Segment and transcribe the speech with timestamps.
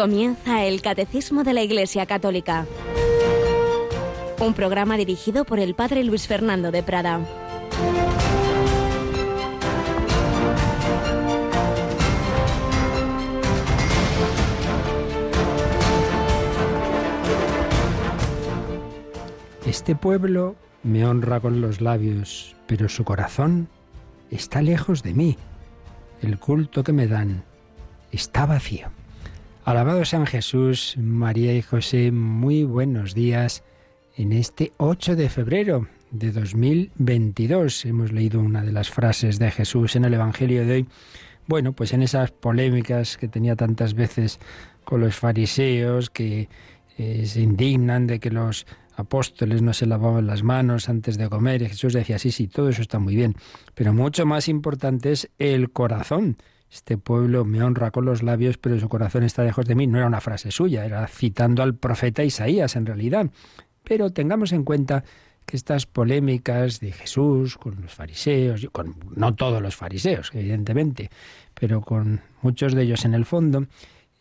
[0.00, 2.64] Comienza el Catecismo de la Iglesia Católica.
[4.40, 7.20] Un programa dirigido por el Padre Luis Fernando de Prada.
[19.66, 23.68] Este pueblo me honra con los labios, pero su corazón
[24.30, 25.36] está lejos de mí.
[26.22, 27.44] El culto que me dan
[28.12, 28.88] está vacío.
[29.70, 33.62] Alabado San Jesús, María y José, muy buenos días
[34.16, 37.84] en este 8 de febrero de 2022.
[37.84, 40.86] Hemos leído una de las frases de Jesús en el Evangelio de hoy.
[41.46, 44.40] Bueno, pues en esas polémicas que tenía tantas veces
[44.82, 46.48] con los fariseos que
[46.98, 51.62] eh, se indignan de que los apóstoles no se lavaban las manos antes de comer.
[51.62, 53.36] Y Jesús decía, sí, sí, todo eso está muy bien,
[53.76, 56.38] pero mucho más importante es el corazón.
[56.70, 59.86] Este pueblo me honra con los labios, pero su corazón está lejos de mí.
[59.86, 63.28] No era una frase suya, era citando al profeta Isaías en realidad.
[63.82, 65.02] Pero tengamos en cuenta
[65.44, 71.10] que estas polémicas de Jesús con los fariseos, con no todos los fariseos, evidentemente,
[71.54, 73.66] pero con muchos de ellos en el fondo,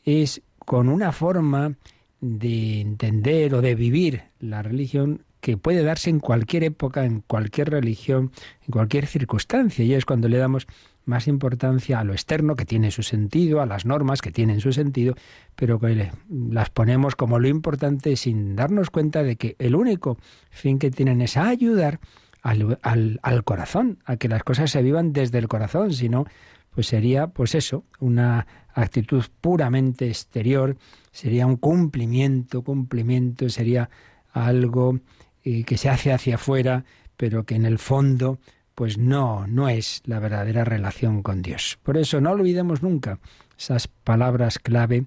[0.04, 1.76] es con una forma
[2.20, 7.70] de entender o de vivir la religión que puede darse en cualquier época, en cualquier
[7.70, 8.32] religión,
[8.66, 9.86] en cualquier circunstancia.
[9.86, 10.68] Y es cuando le damos
[11.06, 14.72] más importancia a lo externo, que tiene su sentido, a las normas, que tienen su
[14.74, 15.16] sentido,
[15.56, 20.18] pero que las ponemos como lo importante sin darnos cuenta de que el único
[20.52, 22.00] fin que tienen es ayudar
[22.42, 26.26] al, corazón, a que las cosas se vivan desde el corazón, si no,
[26.72, 30.78] pues sería, pues eso, una actitud puramente exterior,
[31.12, 33.90] sería un cumplimiento, cumplimiento, sería
[34.32, 35.00] algo
[35.44, 36.86] eh, que se hace hacia afuera,
[37.18, 38.40] pero que en el fondo
[38.80, 41.78] pues no, no es la verdadera relación con Dios.
[41.84, 43.20] Por eso no olvidemos nunca
[43.58, 45.04] esas palabras clave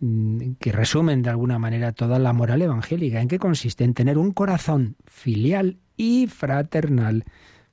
[0.00, 3.20] mm, que resumen de alguna manera toda la moral evangélica.
[3.20, 3.84] ¿En qué consiste?
[3.84, 7.22] En tener un corazón filial y fraternal.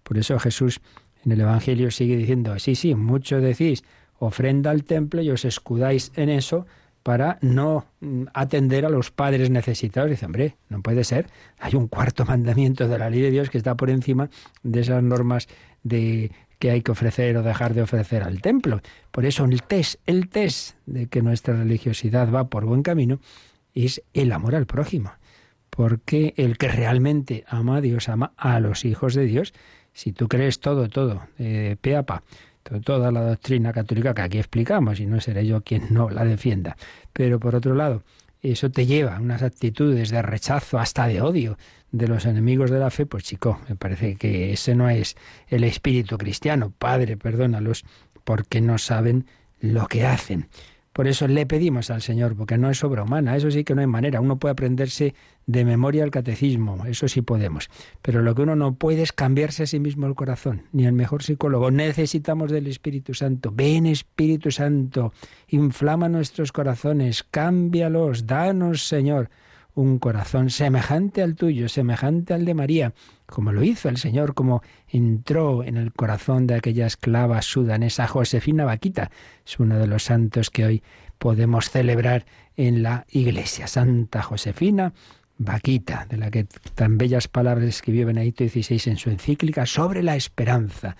[0.04, 0.80] Por eso Jesús
[1.26, 3.84] en el Evangelio sigue diciendo, sí, sí, mucho decís,
[4.20, 6.68] ofrenda al templo y os escudáis en eso
[7.04, 10.10] para no mm, atender a los padres necesitados.
[10.10, 11.28] Dice, hombre, no puede ser.
[11.60, 14.30] Hay un cuarto mandamiento de la ley de Dios que está por encima
[14.64, 15.48] de esas normas
[15.84, 18.82] de que hay que ofrecer o dejar de ofrecer al templo.
[19.10, 23.20] Por eso el test, el test de que nuestra religiosidad va por buen camino
[23.74, 25.12] es el amor al prójimo.
[25.72, 29.54] Porque el que realmente ama a Dios ama a los hijos de Dios.
[29.94, 32.24] Si tú crees todo, todo, eh, pe a pa,
[32.84, 36.78] toda la doctrina católica que aquí explicamos, y no seré yo quien no la defienda.
[37.14, 38.04] Pero por otro lado,
[38.42, 41.58] eso te lleva a unas actitudes de rechazo, hasta de odio
[41.92, 45.16] de los enemigos de la fe, pues chico, me parece que ese no es
[45.48, 46.72] el espíritu cristiano.
[46.78, 47.84] Padre, perdónalos
[48.24, 49.26] porque no saben
[49.60, 50.48] lo que hacen.
[50.94, 53.82] Por eso le pedimos al Señor, porque no es obra humana, eso sí que no
[53.82, 54.20] hay manera.
[54.20, 55.16] Uno puede aprenderse
[55.46, 57.70] de memoria el catecismo, eso sí podemos.
[58.02, 60.94] Pero lo que uno no puede es cambiarse a sí mismo el corazón, ni el
[60.94, 61.72] mejor psicólogo.
[61.72, 63.52] Necesitamos del Espíritu Santo.
[63.54, 65.14] Ven Espíritu Santo,
[65.48, 69.30] inflama nuestros corazones, cámbialos, danos Señor
[69.74, 72.94] un corazón semejante al tuyo, semejante al de María,
[73.26, 78.66] como lo hizo el Señor, como entró en el corazón de aquella esclava sudanesa Josefina
[78.66, 79.12] Vaquita.
[79.46, 80.84] Es uno de los santos que hoy
[81.18, 82.26] podemos celebrar
[82.58, 83.68] en la iglesia.
[83.68, 84.94] Santa Josefina
[85.38, 86.46] Vaquita, de la que
[86.76, 90.96] tan bellas palabras escribió Benedicto XVI en su encíclica sobre la esperanza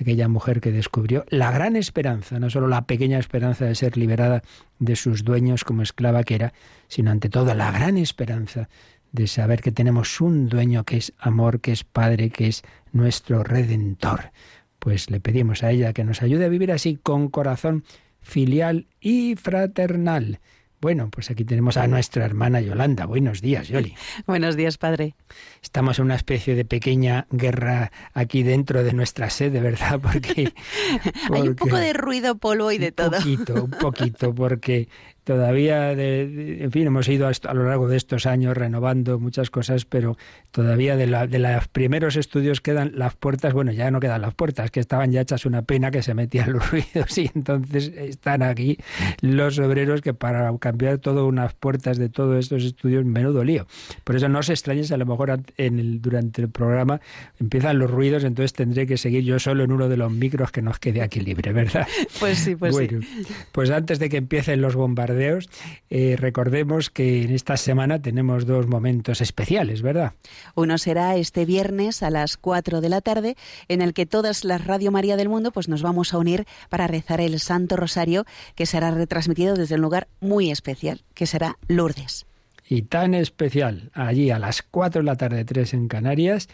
[0.00, 4.42] aquella mujer que descubrió la gran esperanza, no solo la pequeña esperanza de ser liberada
[4.78, 6.52] de sus dueños como esclava que era,
[6.88, 8.68] sino ante todo la gran esperanza
[9.12, 12.62] de saber que tenemos un dueño que es amor, que es Padre, que es
[12.92, 14.32] nuestro Redentor.
[14.78, 17.84] Pues le pedimos a ella que nos ayude a vivir así con corazón
[18.20, 20.40] filial y fraternal.
[20.80, 23.06] Bueno, pues aquí tenemos a nuestra hermana Yolanda.
[23.06, 23.94] Buenos días, Yoli.
[24.26, 25.14] Buenos días, padre.
[25.62, 29.98] Estamos en una especie de pequeña guerra aquí dentro de nuestra sede, ¿verdad?
[30.00, 30.52] Porque,
[31.32, 33.16] hay un poco de ruido, polvo y de todo.
[33.16, 34.88] Un poquito, un poquito, porque
[35.26, 39.84] todavía, de, en fin, hemos ido a, lo largo de estos años renovando muchas cosas,
[39.84, 40.16] pero
[40.52, 44.34] todavía de, la, de los primeros estudios quedan las puertas, bueno, ya no quedan las
[44.34, 48.44] puertas, que estaban ya hechas una pena que se metían los ruidos y entonces están
[48.44, 48.78] aquí
[49.20, 53.66] los obreros que para cambiar todas unas puertas de todos estos estudios, menudo lío.
[54.04, 57.00] Por eso no se extrañes, a lo mejor en el, durante el programa
[57.40, 60.62] empiezan los ruidos, entonces tendré que seguir yo solo en uno de los micros que
[60.62, 61.88] nos quede aquí libre, ¿verdad?
[62.20, 63.26] Pues sí, pues bueno, sí.
[63.50, 68.66] Pues antes de que empiecen los bombardeos, eh, recordemos que en esta semana tenemos dos
[68.66, 70.12] momentos especiales, ¿verdad?
[70.54, 73.36] Uno será este viernes a las 4 de la tarde,
[73.68, 76.86] en el que todas las Radio María del mundo pues nos vamos a unir para
[76.86, 78.24] rezar el Santo Rosario,
[78.54, 82.26] que será retransmitido desde un lugar muy especial, que será Lourdes.
[82.68, 86.48] Y tan especial, allí a las 4 de la tarde, 3 en Canarias,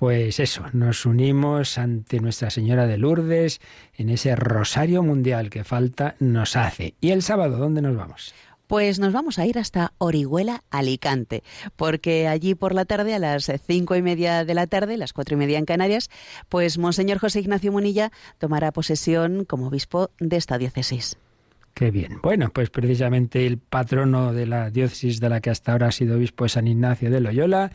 [0.00, 3.60] pues eso, nos unimos ante Nuestra Señora de Lourdes
[3.92, 6.94] en ese rosario mundial que falta nos hace.
[7.02, 8.32] ¿Y el sábado dónde nos vamos?
[8.66, 11.42] Pues nos vamos a ir hasta Orihuela, Alicante,
[11.76, 15.34] porque allí por la tarde, a las cinco y media de la tarde, las cuatro
[15.34, 16.08] y media en Canarias,
[16.48, 21.18] pues Monseñor José Ignacio Munilla tomará posesión como obispo de esta diócesis.
[21.74, 22.20] Qué bien.
[22.22, 26.16] Bueno, pues precisamente el patrono de la diócesis de la que hasta ahora ha sido
[26.16, 27.72] obispo es San Ignacio de Loyola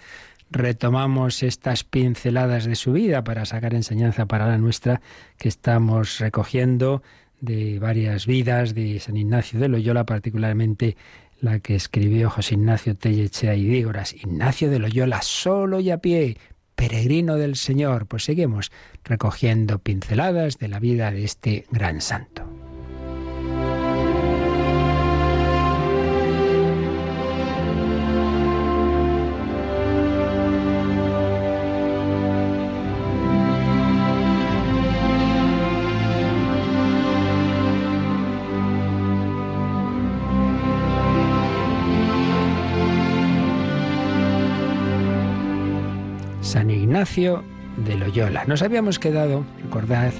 [0.49, 5.01] retomamos estas pinceladas de su vida para sacar enseñanza para la nuestra
[5.37, 7.01] que estamos recogiendo
[7.41, 10.97] de varias vidas de San Ignacio de Loyola, particularmente
[11.41, 14.13] la que escribió José Ignacio Tellechea y Dígoras.
[14.13, 16.37] Ignacio de Loyola, solo y a pie,
[16.75, 18.07] peregrino del Señor.
[18.07, 18.71] Pues seguimos
[19.03, 22.64] recogiendo pinceladas de la vida de este gran santo.
[47.05, 47.43] Ignacio
[47.85, 48.45] de Loyola.
[48.45, 50.11] Nos habíamos quedado, recordad,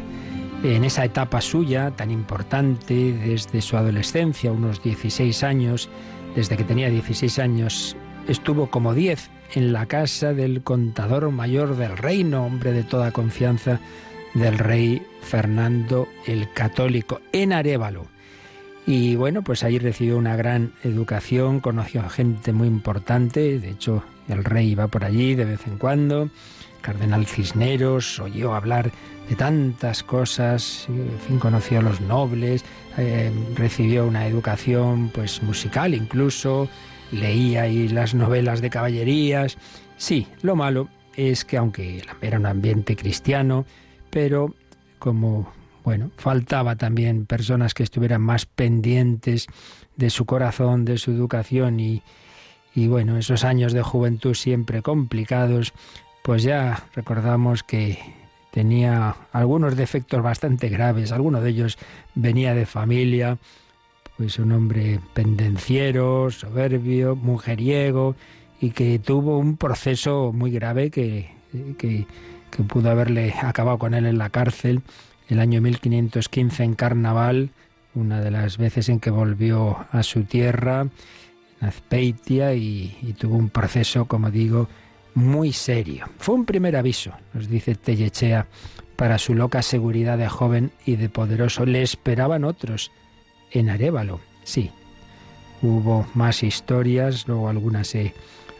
[0.64, 5.90] en esa etapa suya tan importante desde su adolescencia, unos 16 años,
[6.36, 7.98] desde que tenía 16 años,
[8.28, 13.80] estuvo como 10 en la casa del contador mayor del reino, hombre de toda confianza
[14.36, 18.06] del rey Fernando el Católico, en Arevalo.
[18.86, 24.04] Y bueno, pues ahí recibió una gran educación, conoció a gente muy importante, de hecho
[24.28, 26.30] el rey iba por allí de vez en cuando,
[26.86, 28.92] cardenal Cisneros, oyó hablar
[29.28, 32.64] de tantas cosas, en fin, conoció a los nobles,
[32.98, 36.70] eh, recibió una educación pues musical incluso,
[37.12, 39.58] leía ahí las novelas de caballerías.
[39.98, 43.66] Sí, lo malo es que aunque era un ambiente cristiano,
[44.12, 44.54] pero
[45.00, 45.52] como
[45.84, 49.48] bueno, faltaba también personas que estuvieran más pendientes
[49.96, 52.04] de su corazón, de su educación y,
[52.76, 55.74] y bueno, esos años de juventud siempre complicados,
[56.26, 58.00] pues ya recordamos que
[58.50, 61.78] tenía algunos defectos bastante graves, alguno de ellos
[62.16, 63.38] venía de familia,
[64.18, 68.16] pues un hombre pendenciero, soberbio, mujeriego,
[68.60, 71.30] y que tuvo un proceso muy grave que,
[71.78, 72.08] que,
[72.68, 74.82] pudo haberle acabado con él en la cárcel.
[75.30, 77.52] El año 1515 en Carnaval,
[77.94, 80.88] una de las veces en que volvió a su tierra,
[81.62, 84.68] en Azpeitia, y tuvo un proceso, como digo,
[85.16, 86.08] muy serio.
[86.20, 88.48] Fue un primer aviso, nos dice Tellechea,
[88.96, 91.66] para su loca seguridad de joven y de poderoso.
[91.66, 92.92] Le esperaban otros
[93.52, 94.20] en Arevalo.
[94.44, 94.72] Sí,
[95.62, 98.14] hubo más historias, luego algunas se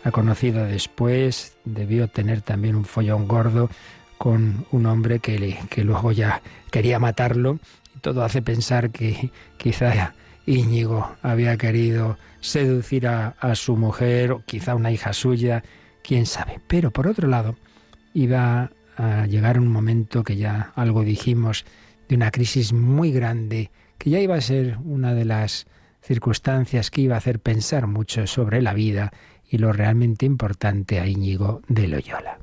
[0.04, 1.58] ha conocido después.
[1.66, 3.70] Debió tener también un follón gordo
[4.18, 6.42] con un hombre que, le, que luego ya
[6.72, 7.60] quería matarlo.
[8.02, 10.14] Todo hace pensar que quizá
[10.46, 15.64] Íñigo había querido seducir a, a su mujer, o quizá una hija suya,
[16.06, 16.60] quién sabe.
[16.68, 17.56] Pero por otro lado,
[18.14, 21.66] iba a llegar un momento que ya algo dijimos,
[22.08, 25.68] de una crisis muy grande, que ya iba a ser una de las
[26.02, 29.12] circunstancias que iba a hacer pensar mucho sobre la vida
[29.50, 32.38] y lo realmente importante a Íñigo de Loyola.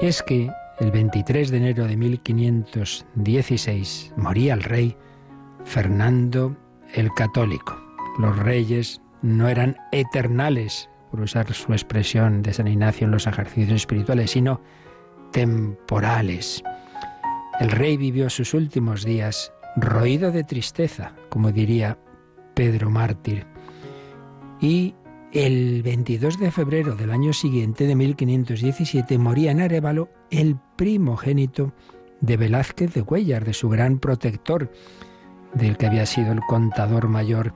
[0.00, 0.50] Es que
[0.80, 4.96] el 23 de enero de 1516 moría el rey
[5.64, 6.56] Fernando
[6.94, 7.78] el Católico.
[8.18, 13.76] Los reyes no eran eternales, por usar su expresión de San Ignacio en los ejercicios
[13.76, 14.60] espirituales, sino
[15.30, 16.62] temporales.
[17.60, 21.98] El rey vivió sus últimos días roído de tristeza, como diría
[22.54, 23.46] Pedro Mártir,
[24.60, 24.94] y
[25.32, 31.72] el 22 de febrero del año siguiente, de 1517, moría en Arevalo el primogénito
[32.20, 34.70] de Velázquez de Cuellar, de su gran protector,
[35.54, 37.54] del que había sido el contador mayor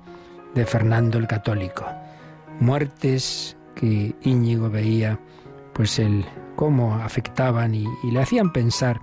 [0.56, 1.86] de Fernando el Católico.
[2.58, 5.20] Muertes que Íñigo veía,
[5.72, 6.24] pues el
[6.56, 8.98] cómo afectaban y, y le hacían pensar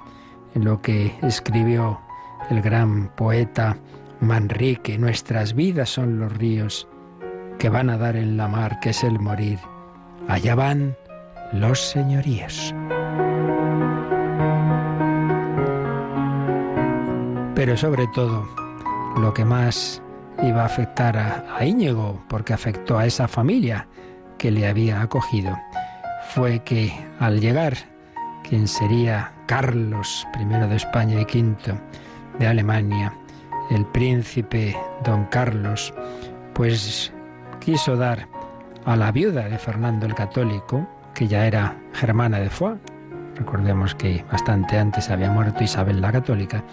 [0.56, 2.02] en lo que escribió
[2.50, 3.78] el gran poeta
[4.20, 6.88] Manrique, nuestras vidas son los ríos
[7.60, 9.60] que van a dar en la mar, que es el morir.
[10.28, 10.96] Allá van
[11.52, 12.74] los señoríos.
[17.56, 18.48] Pero sobre todo,
[19.18, 20.03] lo que más
[20.44, 23.88] iba a afectar a, Íñigo, porque afectó a esa familia
[24.38, 25.58] que le había acogido,
[26.34, 27.74] fue que al llegar
[28.48, 31.56] quien sería Carlos I de España y V
[32.40, 33.14] de Alemania,
[33.72, 35.94] el príncipe don Carlos,
[36.54, 37.14] pues
[37.60, 38.28] quiso dar
[38.86, 42.78] a la viuda de Fernando el Católico, que ya era germana de Foix,
[43.36, 46.64] recordemos que bastante antes había muerto Isabel la Católica,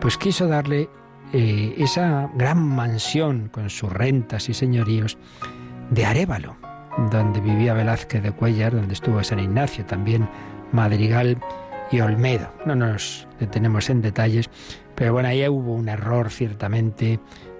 [0.00, 0.88] pues quiso darle
[1.36, 5.18] eh, esa gran mansión con sus rentas y señoríos
[5.90, 6.54] de Arévalo,
[7.10, 10.28] donde vivía Velázquez de Cuellar, donde estuvo San Ignacio, también
[10.70, 11.36] Madrigal
[11.90, 12.54] y Olmedo.
[12.66, 14.48] No nos detenemos en detalles,
[14.94, 17.18] pero bueno, ahí hubo un error ciertamente,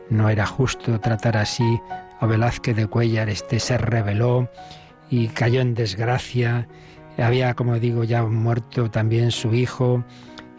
[0.08, 1.80] no era justo tratar así
[2.20, 4.48] a Velázquez de Cuellar, este se rebeló
[5.10, 6.68] y cayó en desgracia.
[7.18, 10.04] Había, como digo, ya muerto también su hijo.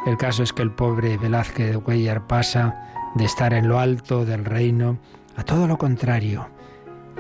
[0.06, 2.82] El caso es que el pobre Velázquez de Cuellar pasa
[3.16, 4.98] de estar en lo alto del reino
[5.36, 6.48] a todo lo contrario.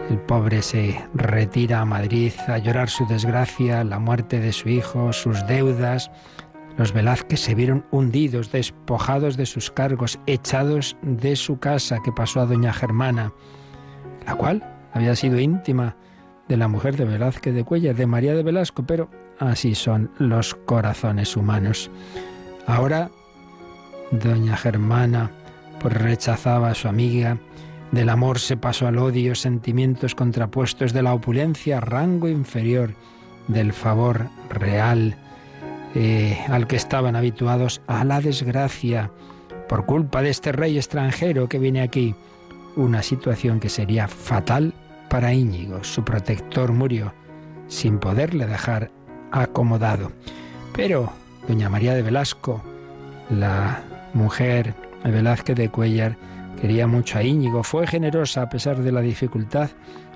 [0.09, 5.11] El pobre se retira a Madrid a llorar su desgracia, la muerte de su hijo,
[5.13, 6.11] sus deudas.
[6.77, 12.41] Los Velázquez se vieron hundidos, despojados de sus cargos, echados de su casa que pasó
[12.41, 13.33] a doña Germana,
[14.27, 15.95] la cual había sido íntima
[16.49, 19.09] de la mujer de Velázquez de Cuellar, de María de Velasco, pero
[19.39, 21.89] así son los corazones humanos.
[22.67, 23.09] Ahora,
[24.11, 25.31] doña Germana
[25.85, 27.37] pues rechazaba a su amiga,
[27.91, 32.95] del amor se pasó al odio, sentimientos contrapuestos de la opulencia, rango inferior,
[33.47, 35.15] del favor real,
[35.93, 39.11] eh, al que estaban habituados, a la desgracia,
[39.69, 42.15] por culpa de este rey extranjero que viene aquí.
[42.75, 44.73] Una situación que sería fatal
[45.07, 45.83] para Íñigo.
[45.83, 47.13] Su protector murió
[47.67, 48.89] sin poderle dejar
[49.31, 50.11] acomodado.
[50.73, 51.13] Pero
[51.47, 52.63] doña María de Velasco,
[53.29, 53.83] la
[54.15, 54.73] mujer
[55.11, 56.17] Velázquez de Cuellar,
[56.59, 59.69] quería mucho a Íñigo, fue generosa a pesar de la dificultad,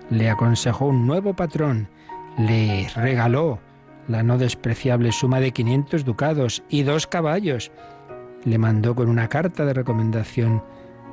[0.10, 1.88] le aconsejó un nuevo patrón,
[2.38, 3.60] le regaló
[4.10, 7.72] la no despreciable suma de 500 ducados y dos caballos.
[8.44, 10.64] Le mandó con una carta de recomendación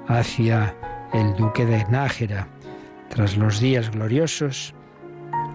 [0.08, 0.74] hacia
[1.12, 2.48] el duque de Nájera.
[3.10, 4.74] Tras los días gloriosos,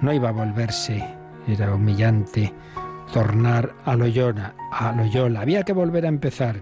[0.01, 1.04] no iba a volverse,
[1.48, 2.54] era humillante,
[3.12, 5.42] tornar a Loyola, a Loyola.
[5.42, 6.62] Había que volver a empezar.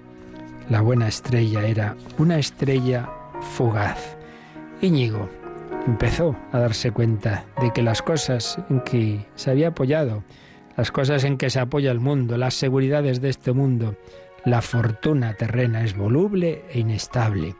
[0.69, 3.09] La buena estrella era una estrella
[3.41, 4.17] fugaz.
[4.81, 5.27] Íñigo
[5.87, 10.23] empezó a darse cuenta de que las cosas en que se había apoyado,
[10.77, 13.95] las cosas en que se apoya el mundo, las seguridades de este mundo,
[14.45, 17.55] la fortuna terrena es voluble e inestable.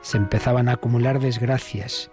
[0.00, 2.10] Se empezaban a acumular desgracias.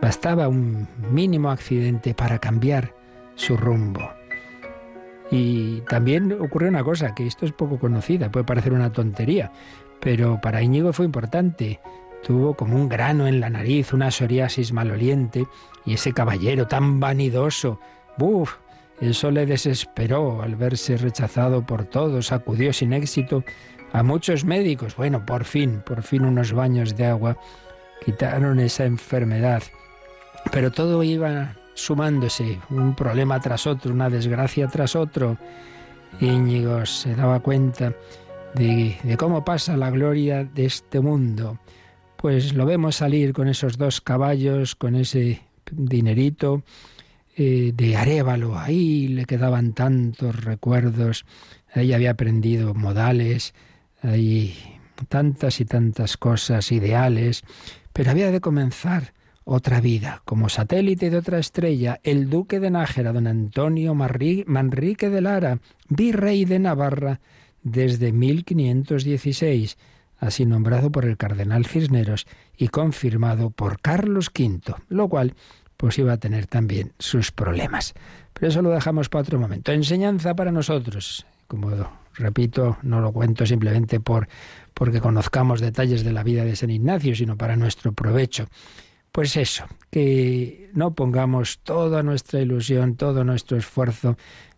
[0.00, 2.94] Bastaba un mínimo accidente para cambiar
[3.34, 4.08] su rumbo.
[5.32, 9.50] Y también ocurrió una cosa, que esto es poco conocida, puede parecer una tontería,
[9.98, 11.80] pero para Íñigo fue importante.
[12.22, 15.46] Tuvo como un grano en la nariz, una psoriasis maloliente,
[15.86, 17.80] y ese caballero tan vanidoso,
[18.18, 18.56] ¡buf!
[19.00, 23.42] Eso le desesperó al verse rechazado por todos, acudió sin éxito
[23.92, 24.96] a muchos médicos.
[24.96, 27.38] Bueno, por fin, por fin unos baños de agua
[28.04, 29.62] quitaron esa enfermedad.
[30.52, 35.38] Pero todo iba sumándose, un problema tras otro, una desgracia tras otro.
[36.20, 37.94] Íñigo se daba cuenta
[38.54, 41.58] de, cómo pasa la gloria de este mundo.
[42.16, 46.62] Pues lo vemos salir con esos dos caballos, con ese dinerito
[47.36, 48.58] eh, de Arévalo.
[48.58, 51.24] Ahí le quedaban tantos recuerdos.
[51.74, 53.54] Ahí había aprendido modales,
[54.02, 54.54] ahí
[55.08, 57.42] tantas y tantas cosas, ideales.
[57.92, 63.12] Pero había de comenzar otra vida, como satélite de otra estrella, el duque de Nájera,
[63.12, 65.58] don Antonio Manrique de Lara,
[65.88, 67.20] virrey de Navarra
[67.62, 69.78] desde 1516,
[70.18, 75.34] así nombrado por el cardenal Cisneros y confirmado por Carlos V, lo cual
[75.76, 77.94] pues iba a tener también sus problemas.
[78.32, 79.72] Pero eso lo dejamos para otro momento.
[79.72, 81.26] Enseñanza para nosotros.
[81.48, 81.70] Como
[82.14, 84.28] repito, no lo cuento simplemente por
[84.74, 88.46] porque conozcamos detalles de la vida de San Ignacio, sino para nuestro provecho.
[89.12, 94.16] Pues eso, que no pongamos toda nuestra ilusión, todo nuestro esfuerzo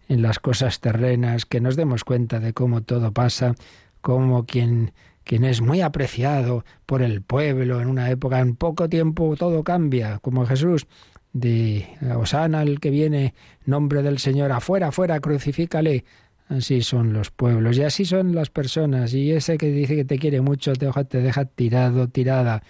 [0.08, 3.56] en las cosas terrenas, que nos demos cuenta de cómo todo pasa,
[4.00, 4.92] cómo quien,
[5.24, 10.20] quien es muy apreciado por el pueblo en una época, en poco tiempo todo cambia,
[10.20, 10.86] como Jesús,
[11.32, 13.34] de Osana el que viene,
[13.66, 16.04] nombre del Señor, afuera, afuera, crucifícale.
[16.48, 19.14] Así son los pueblos y así son las personas.
[19.14, 22.62] Y ese que dice que te quiere mucho te deja, te deja tirado, tirada.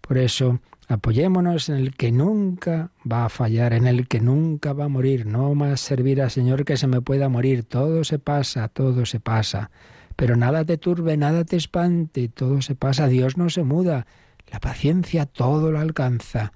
[0.00, 0.60] Por eso
[0.92, 5.24] Apoyémonos en el que nunca va a fallar, en el que nunca va a morir.
[5.24, 7.64] No más servir al Señor que se me pueda morir.
[7.64, 9.70] Todo se pasa, todo se pasa.
[10.16, 13.08] Pero nada te turbe, nada te espante, todo se pasa.
[13.08, 14.06] Dios no se muda.
[14.50, 16.52] La paciencia todo lo alcanza.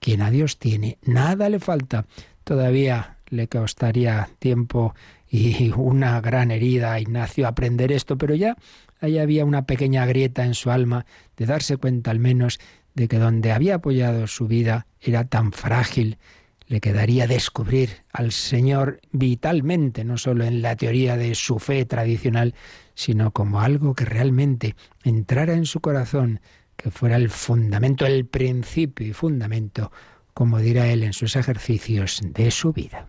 [0.00, 2.06] Quien a Dios tiene, nada le falta.
[2.42, 4.96] Todavía le costaría tiempo
[5.30, 8.56] y una gran herida a Ignacio aprender esto, pero ya
[9.00, 12.58] ahí había una pequeña grieta en su alma de darse cuenta al menos
[12.96, 16.18] de que donde había apoyado su vida era tan frágil,
[16.66, 22.54] le quedaría descubrir al Señor vitalmente, no solo en la teoría de su fe tradicional,
[22.94, 24.74] sino como algo que realmente
[25.04, 26.40] entrara en su corazón,
[26.76, 29.92] que fuera el fundamento, el principio y fundamento,
[30.34, 33.06] como dirá él en sus ejercicios de su vida.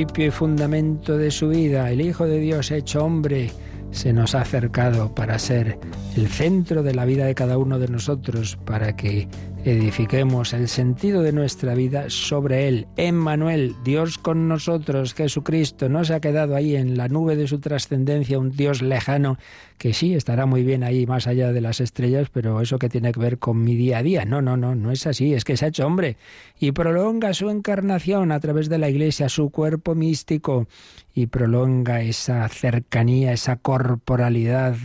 [0.00, 3.50] Principio y fundamento de su vida, el Hijo de Dios hecho hombre,
[3.90, 5.78] se nos ha acercado para ser
[6.16, 9.28] el centro de la vida de cada uno de nosotros, para que
[9.64, 12.86] edifiquemos el sentido de nuestra vida sobre Él.
[12.96, 17.60] Emmanuel, Dios con nosotros, Jesucristo, no se ha quedado ahí en la nube de su
[17.60, 19.38] trascendencia, un Dios lejano
[19.76, 23.12] que sí estará muy bien ahí más allá de las estrellas, pero eso que tiene
[23.12, 24.24] que ver con mi día a día.
[24.24, 26.16] No, no, no, no es así, es que se ha hecho hombre
[26.58, 30.66] y prolonga su encarnación a través de la Iglesia, su cuerpo místico,
[31.14, 34.76] y prolonga esa cercanía, esa corporalidad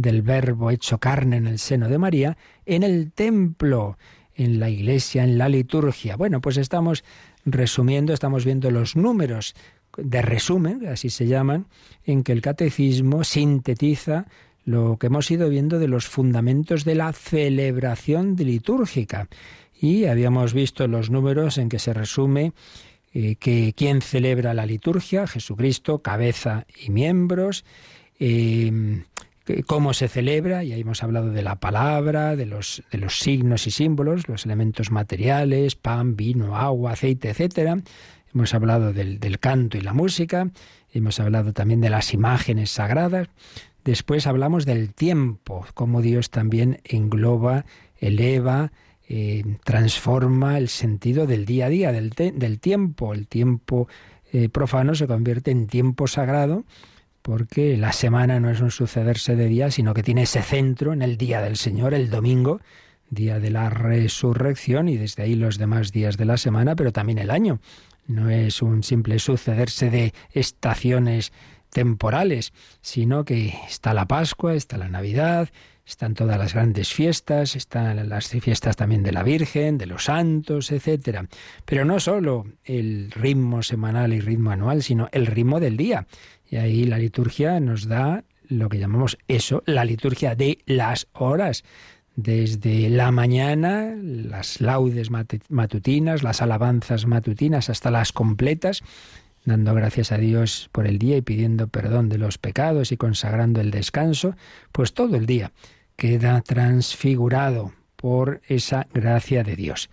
[0.00, 3.98] del Verbo hecho carne en el seno de María, en el templo,
[4.34, 6.16] en la iglesia, en la liturgia.
[6.16, 7.04] Bueno, pues estamos
[7.44, 9.54] resumiendo, estamos viendo los números
[9.96, 11.66] de resumen, así se llaman,
[12.04, 14.26] en que el catecismo sintetiza
[14.64, 19.28] lo que hemos ido viendo de los fundamentos de la celebración litúrgica.
[19.80, 22.52] Y habíamos visto los números en que se resume
[23.12, 27.64] eh, que quién celebra la liturgia, Jesucristo, cabeza y miembros,
[28.20, 29.02] eh,
[29.66, 33.66] cómo se celebra, y ahí hemos hablado de la palabra, de los, de los signos
[33.66, 37.78] y símbolos, los elementos materiales, pan, vino, agua, aceite, etcétera.
[38.34, 40.50] Hemos hablado del, del canto y la música,
[40.92, 43.28] hemos hablado también de las imágenes sagradas.
[43.84, 47.64] Después hablamos del tiempo, cómo Dios también engloba,
[47.98, 48.72] eleva,
[49.08, 53.14] eh, transforma el sentido del día a día, del, del tiempo.
[53.14, 53.88] El tiempo
[54.32, 56.64] eh, profano se convierte en tiempo sagrado
[57.22, 61.02] porque la semana no es un sucederse de días, sino que tiene ese centro en
[61.02, 62.60] el día del Señor, el domingo,
[63.10, 67.18] día de la resurrección, y desde ahí los demás días de la semana, pero también
[67.18, 67.60] el año.
[68.06, 71.32] No es un simple sucederse de estaciones
[71.70, 75.48] temporales, sino que está la Pascua, está la Navidad,
[75.86, 80.70] están todas las grandes fiestas, están las fiestas también de la Virgen, de los santos,
[80.70, 81.26] etcétera.
[81.64, 86.06] Pero no solo el ritmo semanal y ritmo anual, sino el ritmo del día.
[86.50, 91.62] Y ahí la liturgia nos da lo que llamamos eso, la liturgia de las horas.
[92.16, 95.10] Desde la mañana, las laudes
[95.48, 98.82] matutinas, las alabanzas matutinas, hasta las completas,
[99.44, 103.60] dando gracias a Dios por el día y pidiendo perdón de los pecados y consagrando
[103.60, 104.34] el descanso,
[104.72, 105.52] pues todo el día
[105.94, 109.88] queda transfigurado por esa gracia de Dios.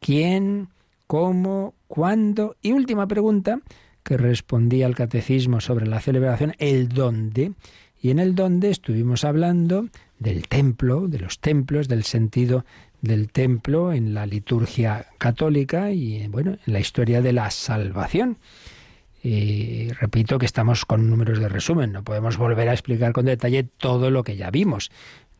[0.00, 0.68] ¿Quién?
[1.06, 1.74] ¿Cómo?
[1.86, 2.56] ¿Cuándo?
[2.62, 3.60] Y última pregunta,
[4.10, 7.52] que respondía al catecismo sobre la celebración, el dónde.
[8.02, 9.86] Y en el dónde estuvimos hablando
[10.18, 12.64] del templo, de los templos, del sentido
[13.02, 18.38] del templo en la liturgia católica y bueno, en la historia de la salvación.
[19.22, 23.62] Y repito que estamos con números de resumen, no podemos volver a explicar con detalle
[23.62, 24.90] todo lo que ya vimos,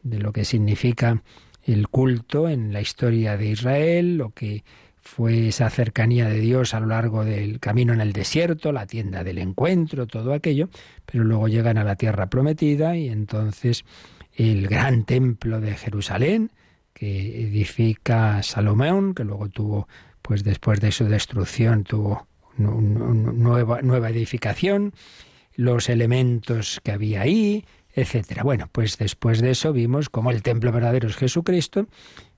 [0.04, 1.24] de lo que significa
[1.64, 4.62] el culto en la historia de Israel, lo que
[5.10, 9.24] fue esa cercanía de Dios a lo largo del camino en el desierto, la tienda
[9.24, 10.68] del encuentro, todo aquello,
[11.04, 13.84] pero luego llegan a la tierra prometida y entonces
[14.36, 16.52] el gran templo de Jerusalén
[16.94, 19.88] que edifica Salomón, que luego tuvo,
[20.22, 24.92] pues después de su destrucción, tuvo nueva, nueva edificación,
[25.56, 28.44] los elementos que había ahí, etcétera.
[28.44, 31.88] Bueno, pues después de eso vimos cómo el templo verdadero es Jesucristo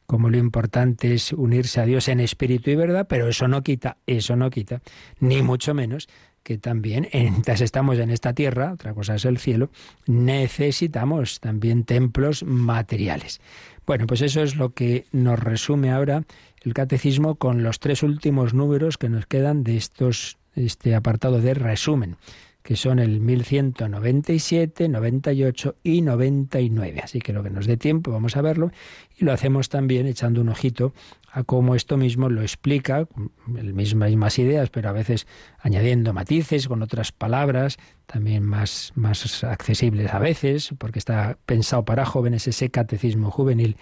[0.06, 3.98] como lo importante es unirse a Dios en espíritu y verdad, pero eso no quita,
[4.06, 4.82] eso no quita,
[5.20, 6.08] ni mucho menos
[6.42, 9.70] que también, mientras estamos en esta tierra, otra cosa es el cielo,
[10.06, 13.40] necesitamos también templos materiales.
[13.86, 16.24] Bueno, pues eso es lo que nos resume ahora
[16.62, 21.54] el catecismo con los tres últimos números que nos quedan de estos este apartado de
[21.54, 22.16] resumen.
[22.62, 27.00] Que son el 1197, 98 y 99.
[27.02, 28.70] Así que lo que nos dé tiempo vamos a verlo
[29.18, 30.94] y lo hacemos también echando un ojito
[31.32, 33.08] a cómo esto mismo lo explica,
[33.56, 35.26] el mismas ideas, pero a veces
[35.58, 42.04] añadiendo matices con otras palabras, también más, más accesibles a veces, porque está pensado para
[42.04, 43.76] jóvenes ese catecismo juvenil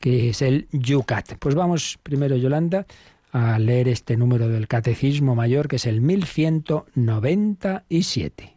[0.00, 1.36] que es el Yucat.
[1.38, 2.86] Pues vamos primero, Yolanda,
[3.34, 8.56] a leer este número del Catecismo Mayor, que es el 1197.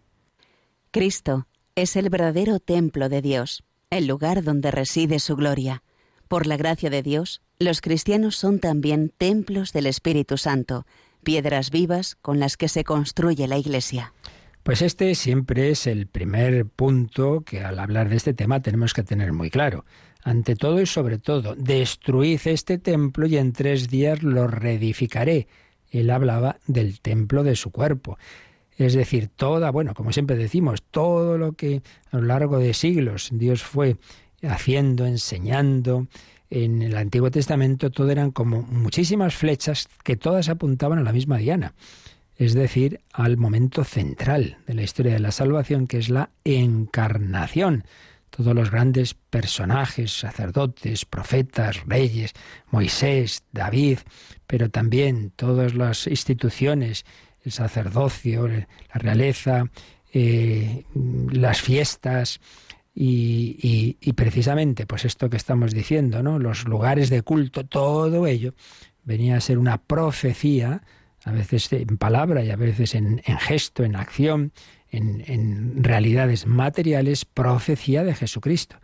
[0.92, 5.82] Cristo es el verdadero templo de Dios, el lugar donde reside su gloria.
[6.28, 10.86] Por la gracia de Dios, los cristianos son también templos del Espíritu Santo,
[11.24, 14.14] piedras vivas con las que se construye la Iglesia.
[14.62, 19.02] Pues este siempre es el primer punto que al hablar de este tema tenemos que
[19.02, 19.86] tener muy claro
[20.28, 25.48] ante todo y sobre todo, destruid este templo y en tres días lo reedificaré.
[25.90, 28.18] Él hablaba del templo de su cuerpo.
[28.76, 33.30] Es decir, toda, bueno, como siempre decimos, todo lo que a lo largo de siglos
[33.32, 33.96] Dios fue
[34.44, 36.08] haciendo, enseñando,
[36.50, 41.38] en el Antiguo Testamento todo eran como muchísimas flechas que todas apuntaban a la misma
[41.38, 41.74] diana,
[42.36, 47.86] es decir, al momento central de la historia de la salvación, que es la encarnación
[48.38, 52.34] todos los grandes personajes, sacerdotes, profetas, reyes,
[52.70, 53.98] Moisés, David,
[54.46, 57.04] pero también todas las instituciones,
[57.44, 59.72] el sacerdocio, la realeza,
[60.14, 60.86] eh,
[61.32, 62.40] las fiestas,
[62.94, 66.40] y, y, precisamente, pues esto que estamos diciendo, ¿no?
[66.40, 68.56] Los lugares de culto, todo ello
[69.04, 70.82] venía a ser una profecía,
[71.24, 74.52] a veces en palabra y a veces en gesto, en acción,
[74.92, 78.78] en, realidades materiales profecía de Jesucristo.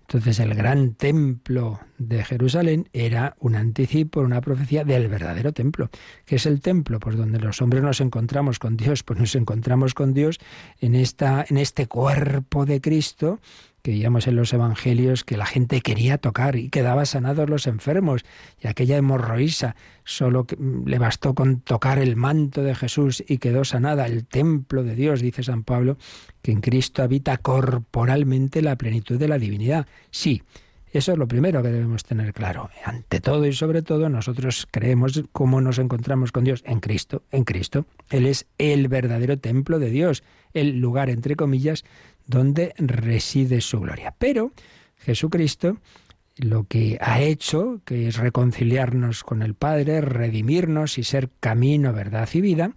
[0.00, 5.88] Entonces el gran templo de Jerusalén era un anticipo, una profecía del verdadero templo.
[6.26, 6.98] ¿Qué es el templo?
[6.98, 10.40] Pues donde los hombres nos encontramos con Dios, pues nos encontramos con Dios
[10.80, 13.38] en, esta, en este cuerpo de Cristo
[13.82, 18.24] que veíamos en los evangelios que la gente quería tocar y quedaba sanados los enfermos.
[18.60, 23.64] Y aquella hemorroísa solo mm, le bastó con tocar el manto de Jesús y quedó
[23.64, 24.06] sanada.
[24.06, 25.96] El templo de Dios, dice San Pablo,
[26.42, 29.86] que en Cristo habita corporalmente la plenitud de la divinidad.
[30.10, 30.42] Sí,
[30.92, 32.68] eso es lo primero que debemos tener claro.
[32.84, 37.44] Ante todo y sobre todo, nosotros creemos cómo nos encontramos con Dios en Cristo, en
[37.44, 37.86] Cristo.
[38.10, 41.84] Él es el verdadero templo de Dios, el lugar, entre comillas,
[42.26, 44.14] donde reside su gloria.
[44.18, 44.52] Pero
[44.96, 45.78] Jesucristo
[46.40, 52.28] lo que ha hecho, que es reconciliarnos con el Padre, redimirnos y ser camino, verdad
[52.32, 52.72] y vida,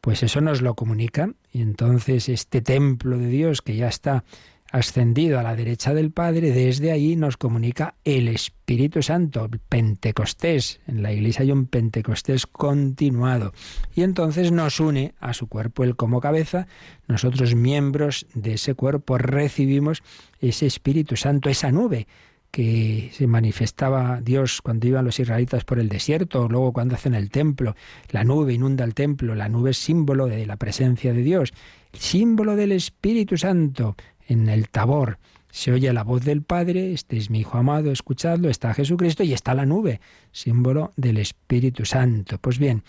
[0.00, 1.32] pues eso nos lo comunica.
[1.52, 4.24] Y entonces este templo de Dios que ya está
[4.70, 10.80] ascendido a la derecha del Padre, desde ahí nos comunica el Espíritu Santo, Pentecostés.
[10.86, 13.52] En la iglesia hay un Pentecostés continuado.
[13.94, 16.66] Y entonces nos une a su cuerpo, él como cabeza,
[17.08, 20.02] nosotros miembros de ese cuerpo recibimos
[20.40, 22.06] ese Espíritu Santo, esa nube
[22.50, 27.14] que se manifestaba Dios cuando iban los israelitas por el desierto, o luego cuando hacen
[27.14, 27.76] el templo,
[28.10, 31.52] la nube inunda el templo, la nube es símbolo de la presencia de Dios,
[31.92, 33.96] símbolo del Espíritu Santo,
[34.30, 35.18] en el tabor
[35.52, 39.32] se oye la voz del Padre, este es mi Hijo amado, escuchadlo, está Jesucristo y
[39.32, 42.38] está la nube, símbolo del Espíritu Santo.
[42.38, 42.84] Pues bien,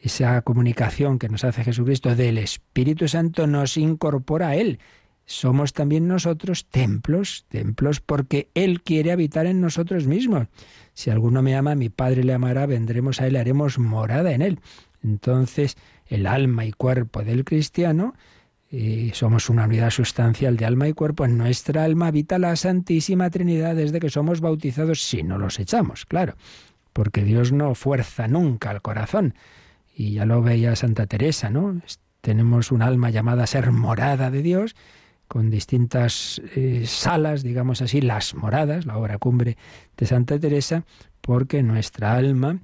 [0.00, 4.78] esa comunicación que nos hace Jesucristo del Espíritu Santo nos incorpora a Él.
[5.26, 10.46] Somos también nosotros templos, templos porque Él quiere habitar en nosotros mismos.
[10.94, 14.60] Si alguno me ama, mi Padre le amará, vendremos a Él, haremos morada en Él.
[15.02, 18.14] Entonces, el alma y cuerpo del cristiano
[18.70, 23.30] y somos una unidad sustancial de alma y cuerpo, en nuestra alma habita la Santísima
[23.30, 26.34] Trinidad desde que somos bautizados, si no los echamos, claro,
[26.92, 29.34] porque Dios no fuerza nunca al corazón.
[29.94, 31.80] Y ya lo veía Santa Teresa, ¿no?
[32.20, 34.74] Tenemos un alma llamada a ser morada de Dios,
[35.28, 39.56] con distintas eh, salas, digamos así, las moradas, la obra cumbre
[39.96, 40.84] de Santa Teresa,
[41.20, 42.60] porque nuestra alma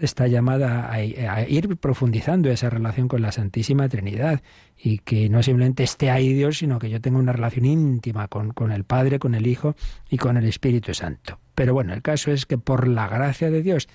[0.00, 1.02] está llamada a,
[1.48, 4.42] ir profundizando esa relación con la Santísima Trinidad
[4.76, 8.52] y que no simplemente esté ahí Dios, sino que yo tenga una relación íntima con,
[8.52, 9.76] con el Padre, con el Hijo
[10.08, 11.38] y con el Espíritu Santo.
[11.54, 13.88] Pero bueno, el caso es que por la gracia de Dios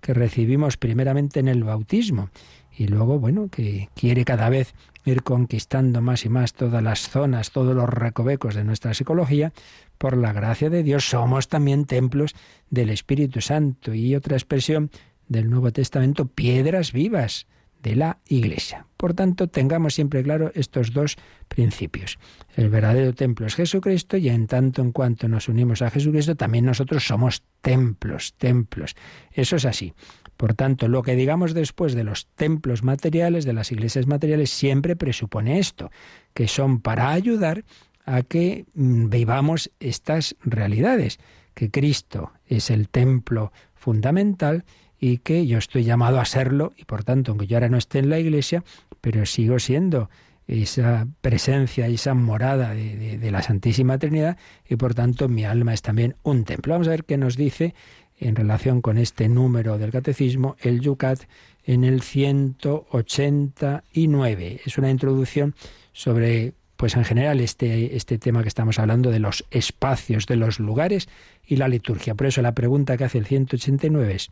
[0.00, 2.30] que recibimos primeramente en el bautismo
[2.76, 4.74] y luego, bueno, que quiere cada vez
[5.04, 9.52] ir conquistando más y más todas las zonas, todos los recovecos de nuestra psicología,
[9.98, 12.34] por la gracia de Dios somos también templos
[12.70, 13.94] del Espíritu Santo.
[13.94, 14.90] Y otra expresión
[15.32, 17.46] del Nuevo Testamento, piedras vivas
[17.82, 18.86] de la Iglesia.
[18.96, 21.16] Por tanto, tengamos siempre claro estos dos
[21.48, 22.18] principios.
[22.54, 26.64] El verdadero templo es Jesucristo y en tanto en cuanto nos unimos a Jesucristo, también
[26.64, 28.94] nosotros somos templos, templos.
[29.32, 29.94] Eso es así.
[30.36, 34.96] Por tanto, lo que digamos después de los templos materiales, de las iglesias materiales, siempre
[34.96, 35.90] presupone esto,
[36.34, 37.64] que son para ayudar
[38.04, 41.18] a que mm, vivamos estas realidades,
[41.54, 44.64] que Cristo es el templo fundamental
[45.02, 47.98] y que yo estoy llamado a serlo y por tanto, aunque yo ahora no esté
[47.98, 48.62] en la iglesia,
[49.00, 50.08] pero sigo siendo
[50.46, 54.36] esa presencia esa morada de, la Santísima Trinidad
[54.68, 56.74] y por tanto mi alma es también un templo.
[56.74, 57.74] Vamos a ver qué nos dice
[58.20, 61.22] en relación con este número del catecismo el Yucat
[61.64, 64.60] en el 189.
[64.64, 65.56] Es una introducción
[65.92, 70.60] sobre, pues en general, este, este tema que estamos hablando de los espacios, de los
[70.60, 71.08] lugares
[71.44, 72.14] y la liturgia.
[72.14, 74.30] Por eso la pregunta que hace el 189 es,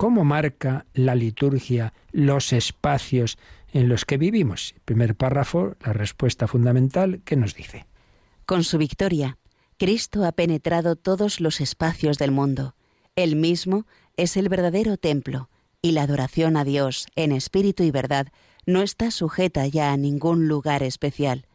[0.00, 3.36] ¿cómo marca la liturgia los espacios
[3.70, 4.74] en los que vivimos.
[4.86, 7.84] primer párrafo, la respuesta fundamental, ¿qué nos dice?
[8.46, 9.36] Con su victoria,
[9.76, 12.76] Cristo ha penetrado todos los espacios del mundo.
[13.14, 13.86] Él mismo
[14.16, 15.50] es el verdadero templo,
[15.82, 18.28] y la adoración a Dios en espíritu y verdad
[18.64, 21.46] no está sujeta ya a ningún lugar especial.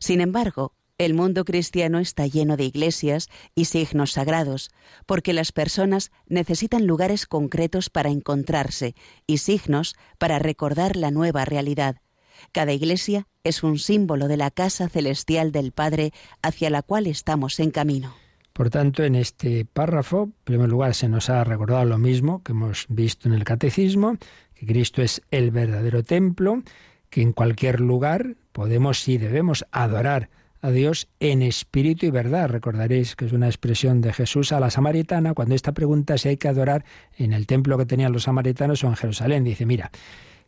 [0.00, 4.70] Sin embargo, el mundo cristiano está lleno de iglesias y signos sagrados,
[5.04, 8.94] porque las personas necesitan lugares concretos para encontrarse
[9.26, 11.96] y signos para recordar la nueva realidad.
[12.52, 17.60] Cada iglesia es un símbolo de la casa celestial del Padre hacia la cual estamos
[17.60, 18.14] en camino.
[18.52, 22.52] Por tanto, en este párrafo, en primer lugar, se nos ha recordado lo mismo que
[22.52, 24.16] hemos visto en el Catecismo,
[24.54, 26.62] que Cristo es el verdadero templo,
[27.10, 30.30] que en cualquier lugar podemos y debemos adorar
[30.66, 32.48] a Dios en espíritu y verdad.
[32.48, 36.36] Recordaréis que es una expresión de Jesús a la samaritana cuando esta pregunta si hay
[36.36, 36.84] que adorar
[37.16, 39.44] en el templo que tenían los samaritanos o en Jerusalén.
[39.44, 39.92] Dice, mira,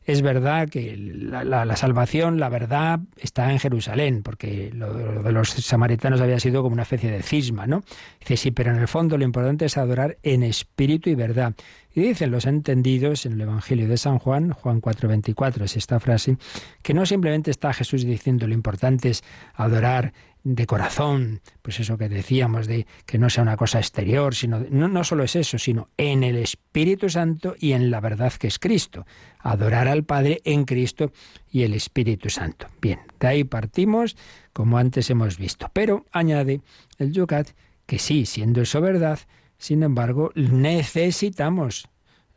[0.04, 6.20] es verdad que la, salvación, la verdad, está en Jerusalén, porque lo, de los samaritanos
[6.20, 7.85] había sido como una especie de cisma, ¿no?
[8.18, 11.54] Dice, sí, pero en el fondo lo importante es adorar en espíritu y verdad.
[11.99, 16.37] Y dicen los entendidos en el Evangelio de San Juan, Juan 4:24, es esta frase,
[16.81, 20.13] que no simplemente está Jesús diciendo lo importante es adorar
[20.45, 24.87] de corazón, pues eso que decíamos de que no sea una cosa exterior, sino no,
[24.87, 28.61] no solo es eso, sino en el Espíritu Santo y en la verdad que es
[28.61, 29.05] Cristo.
[29.41, 31.11] Adorar al Padre en Cristo
[31.51, 32.69] y el Espíritu Santo.
[32.81, 34.17] Bien, de ahí partimos,
[34.53, 35.69] como antes hemos visto.
[35.73, 36.61] Pero añade
[36.99, 37.49] el Yucat
[37.87, 39.19] que sí, siendo eso verdad,
[39.59, 41.88] sin embargo, necesitamos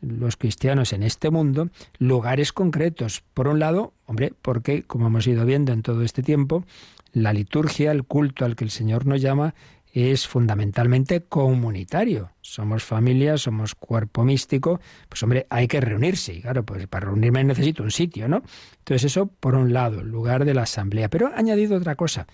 [0.01, 3.23] los cristianos en este mundo lugares concretos.
[3.33, 6.65] Por un lado, hombre, porque, como hemos ido viendo en todo este tiempo,
[7.13, 9.53] la liturgia, el culto al que el Señor nos llama,
[9.93, 12.31] es fundamentalmente comunitario.
[12.41, 14.79] Somos familia, somos cuerpo místico,
[15.09, 16.41] pues hombre, hay que reunirse.
[16.41, 18.41] Claro, pues para reunirme necesito un sitio, ¿no?
[18.79, 21.09] Entonces eso por un lado, lugar de la asamblea.
[21.09, 22.25] Pero ha añadido otra cosa,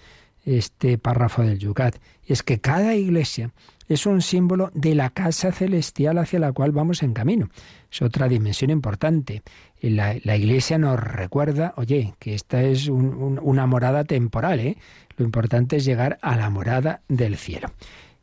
[0.47, 3.51] este párrafo del Yucat, y es que cada iglesia
[3.89, 7.49] es un símbolo de la casa celestial hacia la cual vamos en camino.
[7.91, 9.43] Es otra dimensión importante.
[9.81, 14.77] La, iglesia nos recuerda, oye, que esta es una morada temporal, ¿eh?
[15.17, 17.69] Lo importante es llegar a la morada del cielo.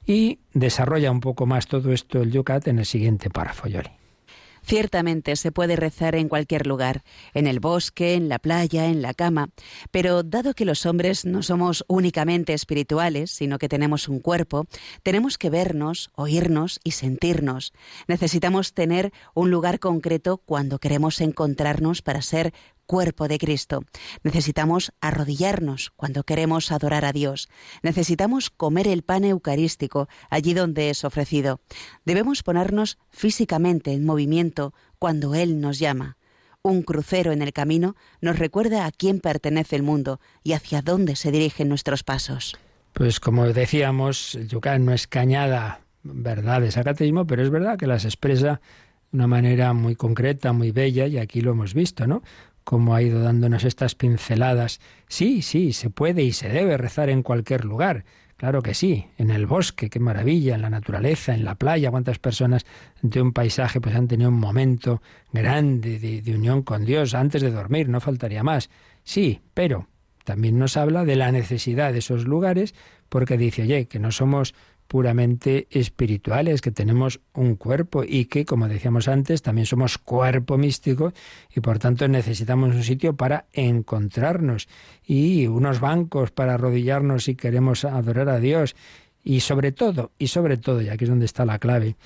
[0.06, 3.90] Y desarrolla un poco más todo esto el Yucat en el siguiente párrafo, Yoli.
[4.66, 7.02] Ciertamente se puede rezar en cualquier lugar,
[7.34, 9.50] en el bosque, en la playa, en la cama,
[9.90, 14.66] pero dado que los hombres no somos únicamente espirituales, sino que tenemos un cuerpo,
[15.02, 17.74] tenemos que vernos, oírnos y sentirnos.
[18.08, 22.54] Necesitamos tener un lugar concreto cuando queremos encontrarnos para ser
[22.86, 23.84] cuerpo de Cristo.
[24.22, 27.48] Necesitamos arrodillarnos cuando queremos adorar a Dios.
[27.82, 31.60] Necesitamos comer el pan eucarístico allí donde es ofrecido.
[32.04, 36.16] Debemos ponernos físicamente en movimiento cuando Él nos llama.
[36.62, 41.14] Un crucero en el camino nos recuerda a quién pertenece el mundo y hacia dónde
[41.14, 42.56] se dirigen nuestros pasos.
[42.94, 48.04] Pues como decíamos, Yucán no es cañada verdades a catecismo, pero es verdad que las
[48.04, 48.60] expresa
[49.10, 52.22] de una manera muy concreta, muy bella, y aquí lo hemos visto, ¿no?
[52.64, 54.80] Cómo ha ido dándonos estas pinceladas.
[55.08, 58.04] Sí, sí, se puede y se debe rezar en cualquier lugar.
[58.36, 62.18] Claro que sí, en el bosque, qué maravilla, en la naturaleza, en la playa, cuántas
[62.18, 62.66] personas
[63.02, 65.00] ante un paisaje pues han tenido un momento
[65.32, 68.70] grande de, de unión con Dios antes de dormir, no faltaría más.
[69.04, 69.86] Sí, pero
[70.24, 72.74] también nos habla de la necesidad de esos lugares
[73.08, 74.54] porque dice, oye, que no somos
[74.86, 81.12] puramente espirituales, que tenemos un cuerpo y que, como decíamos antes, también somos cuerpo místico
[81.54, 84.68] y por tanto necesitamos un sitio para encontrarnos
[85.04, 88.76] y unos bancos para arrodillarnos si queremos adorar a Dios
[89.22, 91.96] y sobre todo, y sobre todo, y aquí es donde está la clave,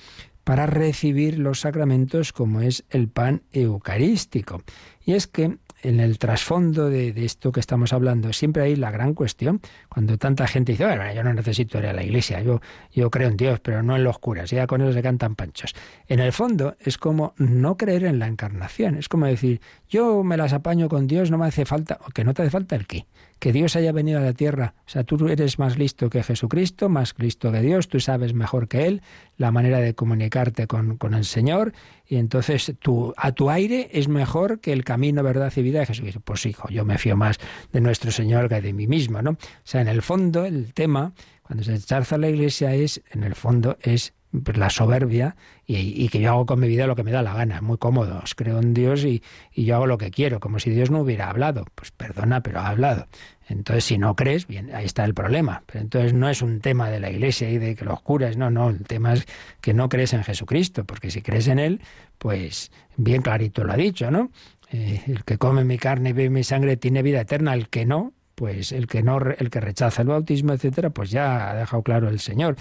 [0.43, 4.63] para recibir los sacramentos como es el pan eucarístico.
[5.05, 9.13] Y es que en el trasfondo de, esto que estamos hablando, siempre hay la gran
[9.13, 9.61] cuestión.
[9.87, 12.61] Cuando tanta gente dice, bueno, yo no necesito ir a la iglesia, yo,
[12.91, 15.73] yo creo en Dios, pero no en los curas, ya con eso se cantan panchos.
[16.07, 20.37] En el fondo es como no creer en la encarnación, es como decir, yo me
[20.37, 23.05] las apaño con Dios, no me hace falta, que no te hace falta el qué
[23.39, 24.73] que Dios haya venido a la tierra.
[24.85, 28.67] O sea, tú eres más listo que Jesucristo, más listo que Dios, tú sabes mejor
[28.67, 29.01] que Él
[29.37, 31.73] la manera de comunicarte con, con el Señor,
[32.09, 35.85] y entonces tú, a tu aire es mejor que el camino, verdad y vida de
[35.85, 36.19] Jesucristo.
[36.21, 37.37] Pues hijo, yo me fío más
[37.71, 39.31] de nuestro Señor que de mí mismo, ¿no?
[39.31, 43.35] O sea, en el fondo, el tema, cuando se charza la iglesia, es, en el
[43.35, 47.21] fondo, es la soberbia y, que yo hago con mi vida lo que me da
[47.21, 48.19] la gana, muy cómodo.
[48.23, 51.01] Os creo en Dios y, y, yo hago lo que quiero, como si Dios no
[51.01, 51.65] hubiera hablado.
[51.75, 53.07] Pues perdona, pero ha hablado.
[53.47, 55.63] Entonces, si no crees, bien, ahí está el problema.
[55.65, 58.51] Pero entonces no es un tema de la iglesia y de que los curas, no,
[58.51, 59.25] no, el tema es
[59.61, 61.81] que no crees en Jesucristo, porque si crees en Él,
[62.19, 64.31] pues bien clarito lo ha dicho, ¿no?
[64.71, 67.87] Eh, el que come mi carne y bebe mi sangre tiene vida eterna, el que
[67.87, 71.81] no, pues el que no, el que rechaza el bautismo, etcétera, pues ya ha dejado
[71.81, 72.55] claro el Señor.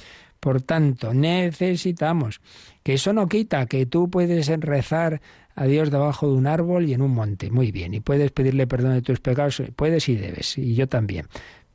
[0.48, 2.40] Por tanto, necesitamos
[2.82, 5.20] que eso no quita que tú puedes rezar
[5.54, 8.66] a Dios debajo de un árbol y en un monte, muy bien, y puedes pedirle
[8.66, 11.26] perdón de tus pecados, puedes y debes, y yo también.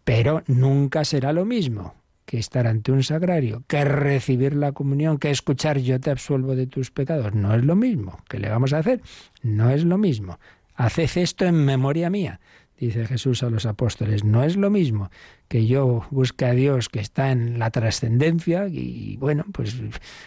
[0.03, 1.93] Pero nunca será lo mismo
[2.25, 6.65] que estar ante un sagrario, que recibir la comunión, que escuchar yo te absuelvo de
[6.65, 7.35] tus pecados.
[7.35, 8.23] No es lo mismo.
[8.27, 9.03] ¿Qué le vamos a hacer?
[9.43, 10.39] No es lo mismo.
[10.73, 12.39] Haced esto en memoria mía
[12.77, 14.23] dice Jesús a los apóstoles.
[14.23, 15.09] No es lo mismo
[15.47, 19.75] que yo busque a Dios que está en la trascendencia y bueno, pues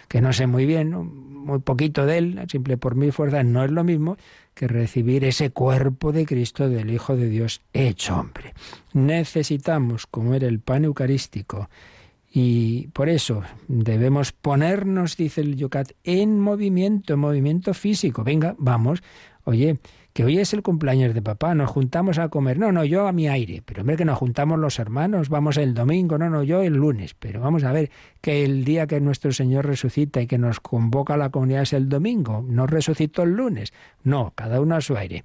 [0.07, 3.71] que no sé muy bien, muy poquito de Él, simple por mi fuerza, no es
[3.71, 4.17] lo mismo
[4.53, 8.53] que recibir ese cuerpo de Cristo del Hijo de Dios hecho hombre.
[8.93, 11.69] Necesitamos comer el pan eucarístico
[12.39, 18.23] y por eso debemos ponernos, dice el Yucat, en movimiento, en movimiento físico.
[18.23, 19.01] Venga, vamos.
[19.43, 19.79] Oye,
[20.17, 22.57] que hoy es el cumpleaños de papá, nos juntamos a comer.
[22.57, 23.61] No, no, yo a mi aire.
[23.63, 27.13] Pero hombre, que nos juntamos los hermanos, vamos el domingo, no, no, yo el lunes.
[27.13, 31.13] Pero vamos a ver que el día que nuestro Señor resucita y que nos convoca
[31.13, 33.73] a la comunidad es el domingo, no resucitó el lunes.
[34.01, 35.23] No, cada uno a su aire.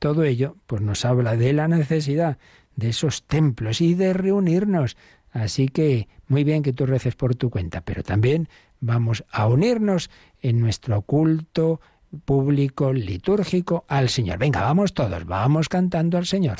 [0.00, 2.38] Todo ello, pues nos habla de la necesidad
[2.74, 4.96] de esos templos y de reunirnos.
[5.30, 8.48] Así que muy bien que tú reces por tu cuenta, pero también
[8.80, 11.80] vamos a unirnos en nuestro culto
[12.24, 14.38] público litúrgico al Señor.
[14.38, 16.56] Venga, vamos todos, vamos cantando al Señor.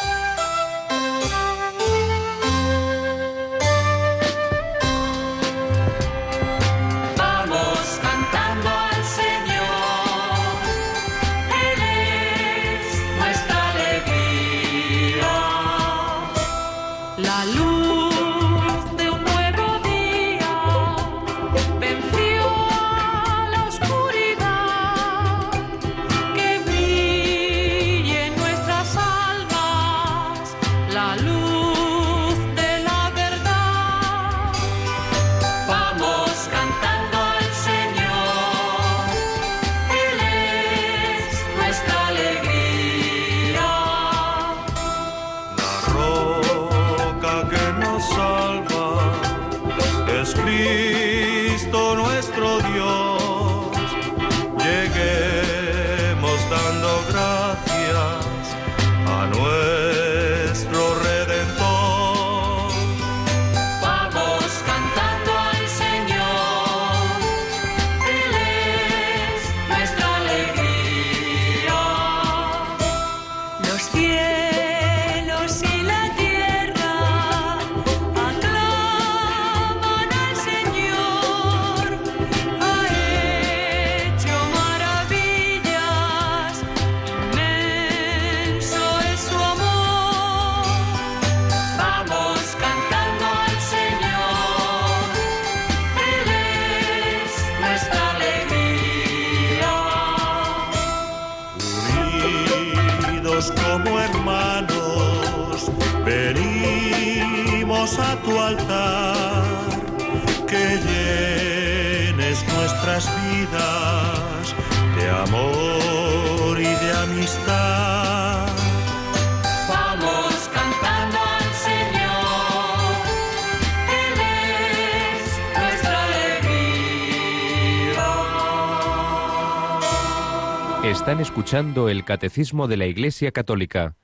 [131.53, 133.95] Escuchando el Catecismo de la Iglesia Católica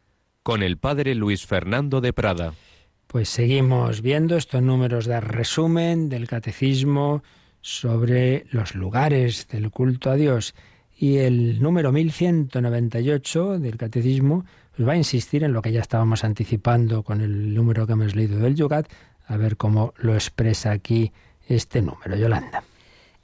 [0.42, 2.52] con el Padre Luis Fernando de Prada.
[3.06, 7.22] Pues seguimos viendo estos números de resumen del Catecismo
[7.62, 10.54] sobre los lugares del culto a Dios.
[10.94, 14.44] Y el número 1198 del Catecismo
[14.76, 18.14] pues va a insistir en lo que ya estábamos anticipando con el número que hemos
[18.14, 18.92] leído del Yucat,
[19.26, 21.12] a ver cómo lo expresa aquí
[21.46, 22.62] este número, Yolanda.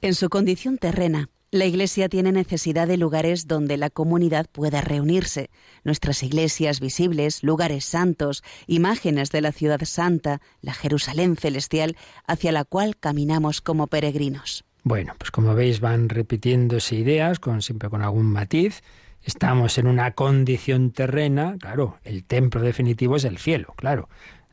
[0.00, 5.50] En su condición terrena, la Iglesia tiene necesidad de lugares donde la comunidad pueda reunirse.
[5.84, 11.96] Nuestras iglesias visibles, lugares santos, imágenes de la ciudad santa, la Jerusalén celestial,
[12.26, 14.64] hacia la cual caminamos como peregrinos.
[14.82, 18.82] Bueno, pues como veis van repitiéndose ideas, con, siempre con algún matiz.
[19.22, 24.08] Estamos en una condición terrena, claro, el templo definitivo es el cielo, claro,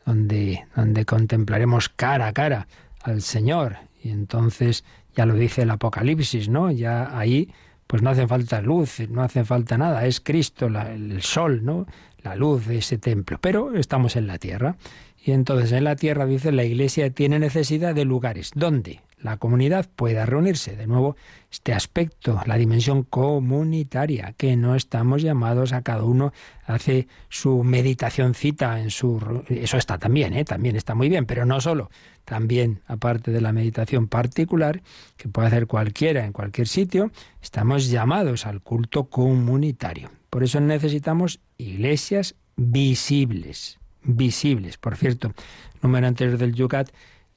[0.05, 2.67] donde, donde contemplaremos cara a cara
[3.01, 3.77] al Señor.
[4.03, 4.83] Y entonces
[5.15, 6.71] ya lo dice el Apocalipsis, ¿no?
[6.71, 7.49] Ya ahí
[7.87, 11.87] pues no hace falta luz, no hace falta nada, es Cristo, el sol, ¿no?
[12.23, 13.37] La luz de ese templo.
[13.41, 14.77] Pero estamos en la tierra.
[15.23, 18.51] Y entonces en la tierra, dice, la iglesia tiene necesidad de lugares.
[18.55, 19.01] ¿Dónde?
[19.21, 20.75] La comunidad pueda reunirse.
[20.75, 21.15] De nuevo,
[21.51, 26.33] este aspecto, la dimensión comunitaria, que no estamos llamados a cada uno
[26.65, 30.45] hace su meditación cita en su eso está también, ¿eh?
[30.45, 31.89] también está muy bien, pero no solo,
[32.25, 34.81] también aparte de la meditación particular
[35.17, 37.11] que puede hacer cualquiera en cualquier sitio,
[37.41, 40.09] estamos llamados al culto comunitario.
[40.29, 44.77] Por eso necesitamos iglesias visibles, visibles.
[44.77, 45.33] Por cierto,
[45.81, 46.89] número anterior del Yucat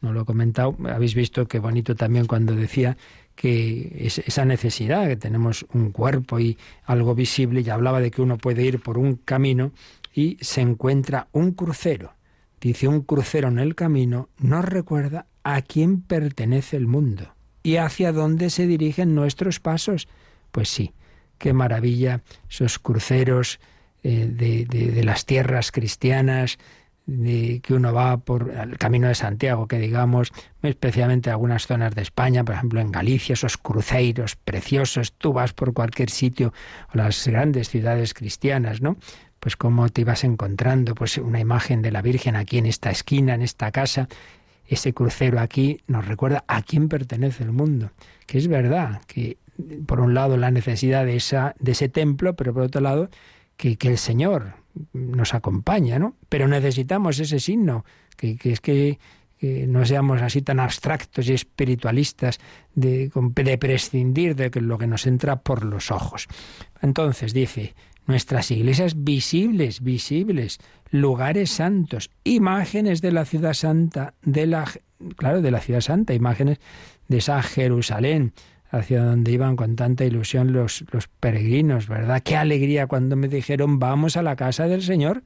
[0.05, 2.97] no lo he comentado, habéis visto qué bonito también cuando decía
[3.35, 8.39] que esa necesidad, que tenemos un cuerpo y algo visible, y hablaba de que uno
[8.39, 9.73] puede ir por un camino
[10.15, 12.13] y se encuentra un crucero.
[12.61, 18.13] Dice, un crucero en el camino nos recuerda a quién pertenece el mundo y hacia
[18.13, 20.07] dónde se dirigen nuestros pasos.
[20.53, 20.93] Pues sí,
[21.39, 23.59] qué maravilla esos cruceros
[24.03, 26.59] eh, de las tierras cristianas,
[27.07, 30.33] de que uno va por el camino de Santiago, que digamos,
[30.63, 35.53] especialmente en algunas zonas de España, por ejemplo en Galicia, esos cruceiros preciosos, tú vas
[35.53, 36.53] por cualquier sitio,
[36.95, 38.97] o las grandes ciudades cristianas, ¿no?
[39.39, 43.35] Pues cómo te ibas encontrando, pues una imagen de la Virgen aquí en esta esquina,
[43.35, 44.09] en esta casa,
[44.67, 47.91] ese crucero aquí nos recuerda a quién pertenece el mundo,
[48.27, 49.37] que es verdad que
[49.87, 53.11] por un lado la necesidad de esa de ese templo, pero por otro lado
[53.59, 56.17] que, que el Señor nos acompaña, ¿no?
[56.29, 57.85] Pero necesitamos ese signo,
[58.17, 58.99] que, es que,
[59.41, 62.41] no seamos así tan abstractos y espiritualistas
[62.75, 66.29] de, de prescindir de lo que nos entra por los ojos.
[66.81, 67.75] Entonces dice,
[68.07, 70.61] nuestras iglesias visibles, visibles,
[70.91, 74.65] lugares santos, imágenes de la ciudad santa, de la
[75.17, 76.59] claro, de la ciudad santa, imágenes
[77.09, 78.33] de esa Jerusalén,
[78.79, 82.23] hacia donde iban con tanta ilusión los, los peregrinos, ¿verdad?
[82.23, 85.23] Qué alegría cuando me dijeron vamos a la casa del Señor.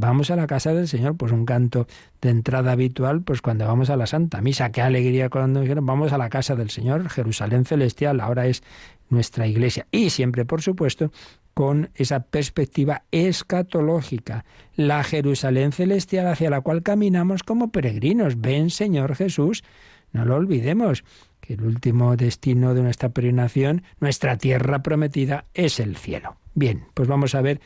[0.00, 1.88] Vamos a la casa del Señor, pues un canto
[2.20, 5.86] de entrada habitual, pues cuando vamos a la Santa Misa, qué alegría cuando me dijeron
[5.86, 8.62] vamos a la casa del Señor, Jerusalén celestial, ahora es
[9.10, 9.88] nuestra iglesia.
[9.90, 11.10] Y siempre, por supuesto,
[11.52, 14.44] con esa perspectiva escatológica,
[14.76, 18.40] la Jerusalén celestial hacia la cual caminamos como peregrinos.
[18.40, 19.64] Ven, Señor Jesús,
[20.12, 21.02] no lo olvidemos
[21.48, 26.36] el último destino de nuestra peregrinación, nuestra tierra prometida, es el cielo.
[26.54, 27.60] Bien, pues vamos a ver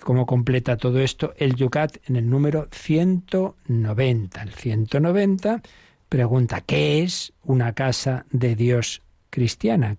[0.00, 4.42] cómo completa todo esto el Yucat en el número 190.
[4.42, 5.62] El 190
[6.08, 9.96] pregunta, ¿qué es una casa de Dios cristiana?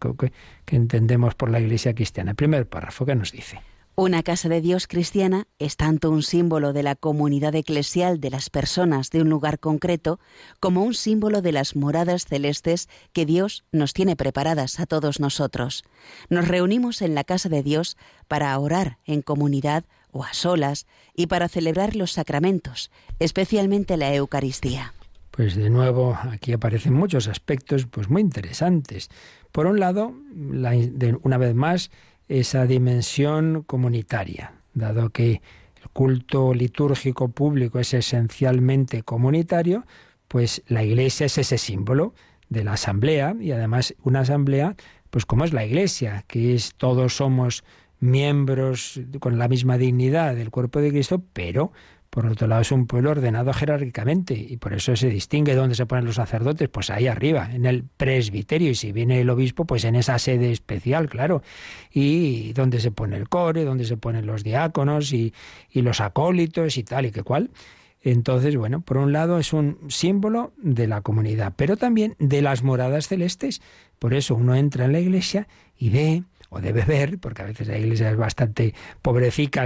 [0.66, 2.32] ¿Qué entendemos por la iglesia cristiana?
[2.32, 3.62] El primer párrafo que nos dice.
[4.02, 8.50] Una casa de Dios cristiana es tanto un símbolo de la comunidad eclesial de las
[8.50, 10.22] personas de un lugar concreto
[10.62, 15.84] como un símbolo de las moradas celestes que Dios nos tiene preparadas a todos nosotros.
[16.30, 17.98] Nos reunimos en la casa de Dios
[18.30, 24.94] para orar en comunidad o a solas y para celebrar los sacramentos, especialmente la Eucaristía.
[25.32, 29.10] Pues de nuevo aquí aparecen muchos aspectos pues muy interesantes.
[29.52, 31.92] Por un lado, una vez más,
[32.30, 35.42] esa dimensión comunitaria, dado que
[35.82, 39.86] el culto litúrgico público es esencialmente comunitario,
[40.28, 42.14] pues la iglesia es ese símbolo
[42.50, 44.76] de la asamblea y además una asamblea,
[45.10, 47.64] pues como es la iglesia, que es todos somos
[48.00, 51.72] miembros con la misma dignidad del cuerpo de Cristo, pero
[52.10, 55.86] por otro lado, es un pueblo ordenado jerárquicamente y por eso se distingue dónde se
[55.86, 59.84] ponen los sacerdotes, pues ahí arriba, en el presbiterio, y si viene el obispo, pues
[59.84, 61.44] en esa sede especial, claro,
[61.92, 65.34] y dónde se pone el core, dónde se ponen los diáconos y,
[65.72, 67.52] y los acólitos y tal y que cual.
[68.02, 72.64] Entonces, bueno, por un lado es un símbolo de la comunidad, pero también de las
[72.64, 73.62] moradas celestes.
[74.00, 75.48] Por eso uno entra en la iglesia
[75.78, 79.66] y ve o de beber, porque a veces la iglesia es bastante pobrecica,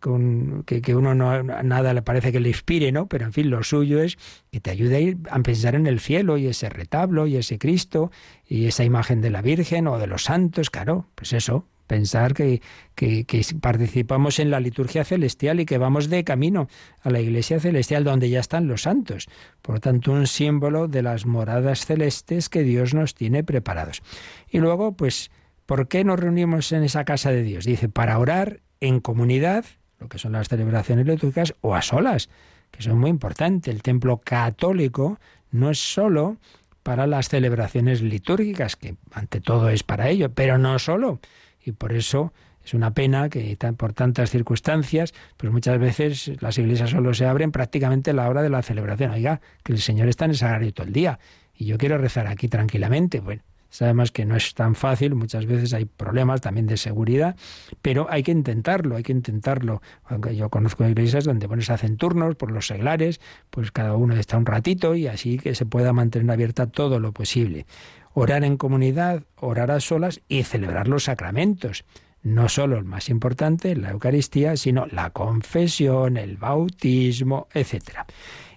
[0.00, 3.06] con, que, uno no, nada le parece que le inspire, ¿no?
[3.06, 4.18] Pero en fin, lo suyo es
[4.50, 7.58] que te ayude a ir a pensar en el cielo y ese retablo y ese
[7.58, 8.10] Cristo
[8.46, 12.62] y esa imagen de la Virgen o de los santos, claro, pues eso, pensar que,
[12.94, 13.26] que,
[13.60, 16.68] participamos en la liturgia celestial y que vamos de camino
[17.02, 19.28] a la iglesia celestial donde ya están los santos.
[19.60, 24.02] Por tanto, un símbolo de las moradas celestes que Dios nos tiene preparados.
[24.48, 25.30] Y luego, pues,
[25.72, 27.64] ¿por qué nos reunimos en esa casa de Dios?
[27.64, 29.64] Dice, para orar en comunidad,
[30.00, 32.28] lo que son las celebraciones litúrgicas, o a solas,
[32.70, 33.74] que son muy importantes.
[33.74, 35.18] El templo católico
[35.50, 36.36] no es solo
[36.82, 41.20] para las celebraciones litúrgicas, que ante todo es para ello, pero no solo
[41.64, 46.90] y por eso es una pena que por tantas circunstancias, pues muchas veces las iglesias
[46.90, 49.12] solo se abren prácticamente a la hora de la celebración.
[49.12, 51.18] Oiga, que el Señor está en el sagrario todo el día
[51.54, 53.20] y yo quiero rezar aquí tranquilamente.
[53.20, 53.40] Bueno,
[53.72, 57.34] sabemos que no es tan fácil, muchas veces hay problemas también de seguridad,
[57.80, 59.82] pero hay que intentarlo, hay que intentarlo.
[60.04, 63.20] Aunque yo conozco iglesias donde bueno, se hacen turnos por los seglares,
[63.50, 67.12] pues cada uno está un ratito y así que se pueda mantener abierta todo lo
[67.12, 67.66] posible
[68.14, 71.84] orar en comunidad, orar a solas y celebrar los sacramentos.
[72.22, 78.04] No solo el más importante, la Eucaristía, sino la confesión, el bautismo, etc.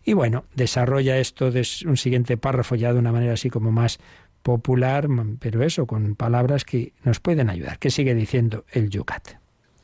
[0.04, 4.00] Y bueno, desarrolla esto de un siguiente párrafo ya de una manera así como más
[4.46, 5.08] popular,
[5.40, 7.80] pero eso, con palabras que nos pueden ayudar.
[7.80, 9.40] ¿Qué sigue diciendo el Yucat?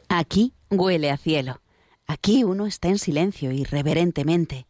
[0.07, 1.61] Aquí huele a cielo.
[2.05, 4.67] Aquí uno está en silencio irreverentemente.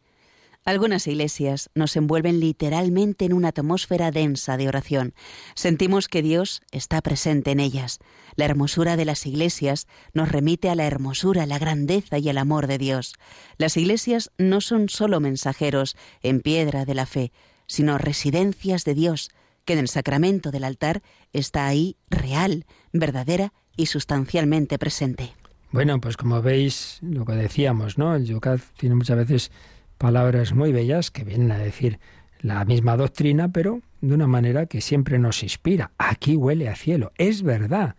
[0.64, 5.12] Algunas iglesias nos envuelven literalmente en una atmósfera densa de oración.
[5.54, 7.98] Sentimos que Dios está presente en ellas.
[8.34, 12.66] La hermosura de las iglesias nos remite a la hermosura, la grandeza y el amor
[12.66, 13.14] de Dios.
[13.58, 17.30] Las iglesias no son solo mensajeros en piedra de la fe,
[17.66, 19.30] sino residencias de Dios,
[19.64, 21.02] que en el sacramento del altar
[21.32, 25.32] está ahí real, verdadera y sustancialmente presente.
[25.70, 28.14] Bueno, pues como veis, lo que decíamos, ¿no?
[28.14, 29.50] El Yucat tiene muchas veces
[29.96, 31.98] palabras muy bellas que vienen a decir
[32.40, 35.92] la misma doctrina, pero de una manera que siempre nos inspira.
[35.96, 37.12] Aquí huele a cielo.
[37.16, 37.94] Es verdad.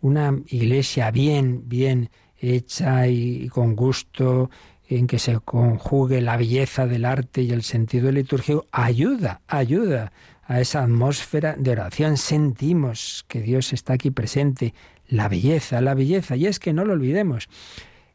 [0.00, 4.50] Una iglesia bien, bien hecha y con gusto,
[4.88, 10.12] en que se conjugue la belleza del arte y el sentido litúrgico, ayuda, ayuda
[10.46, 12.16] a esa atmósfera de oración.
[12.16, 14.74] Sentimos que Dios está aquí presente,
[15.08, 16.36] la belleza, la belleza.
[16.36, 17.48] Y es que no lo olvidemos.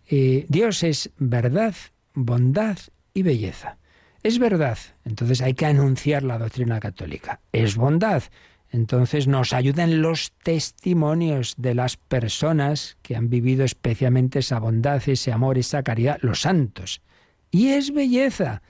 [0.08, 1.76] Eh, Dios es verdad,
[2.14, 2.78] bondad
[3.14, 3.78] y belleza.
[4.24, 7.40] Es verdad, entonces hay que anunciar la doctrina católica.
[7.52, 8.24] Es bondad,
[8.70, 15.32] entonces nos ayudan los testimonios de las personas que han vivido especialmente esa bondad, ese
[15.32, 17.02] amor, esa caridad, los santos.
[17.50, 18.62] Y es belleza.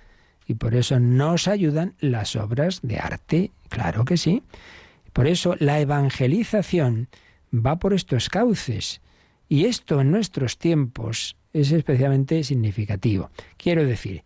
[0.51, 4.43] Y por eso nos ayudan las obras de arte, claro que sí.
[5.13, 7.07] Por eso la evangelización
[7.53, 8.99] va por estos cauces.
[9.47, 13.31] Y esto en nuestros tiempos es especialmente significativo.
[13.55, 14.23] Quiero decir,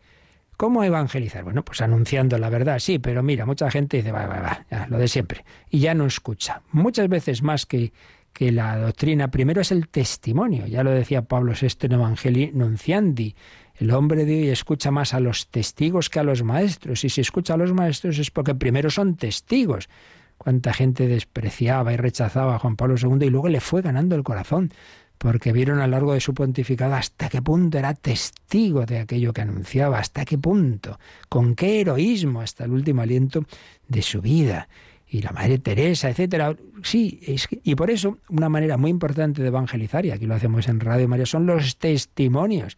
[0.57, 1.43] ¿Cómo evangelizar?
[1.43, 4.39] Bueno, pues anunciando la verdad, sí, pero mira, mucha gente dice, va, va,
[4.71, 6.61] va, lo de siempre, y ya no escucha.
[6.71, 7.91] Muchas veces más que,
[8.32, 13.36] que la doctrina, primero es el testimonio, ya lo decía Pablo VI en Evangelii Nunciandi.
[13.78, 17.21] El hombre de hoy escucha más a los testigos que a los maestros, y si
[17.21, 19.89] escucha a los maestros es porque primero son testigos.
[20.38, 24.23] Cuánta gente despreciaba y rechazaba a Juan Pablo II y luego le fue ganando el
[24.23, 24.71] corazón
[25.17, 29.34] porque vieron a lo largo de su pontificado hasta qué punto era testigo de aquello
[29.34, 30.99] que anunciaba, hasta qué punto,
[31.30, 33.45] con qué heroísmo hasta el último aliento
[33.88, 34.67] de su vida.
[35.07, 36.55] Y la Madre Teresa, etcétera.
[36.84, 37.21] Sí,
[37.63, 41.07] y por eso una manera muy importante de evangelizar, y aquí lo hacemos en Radio
[41.07, 42.78] María, son los testimonios.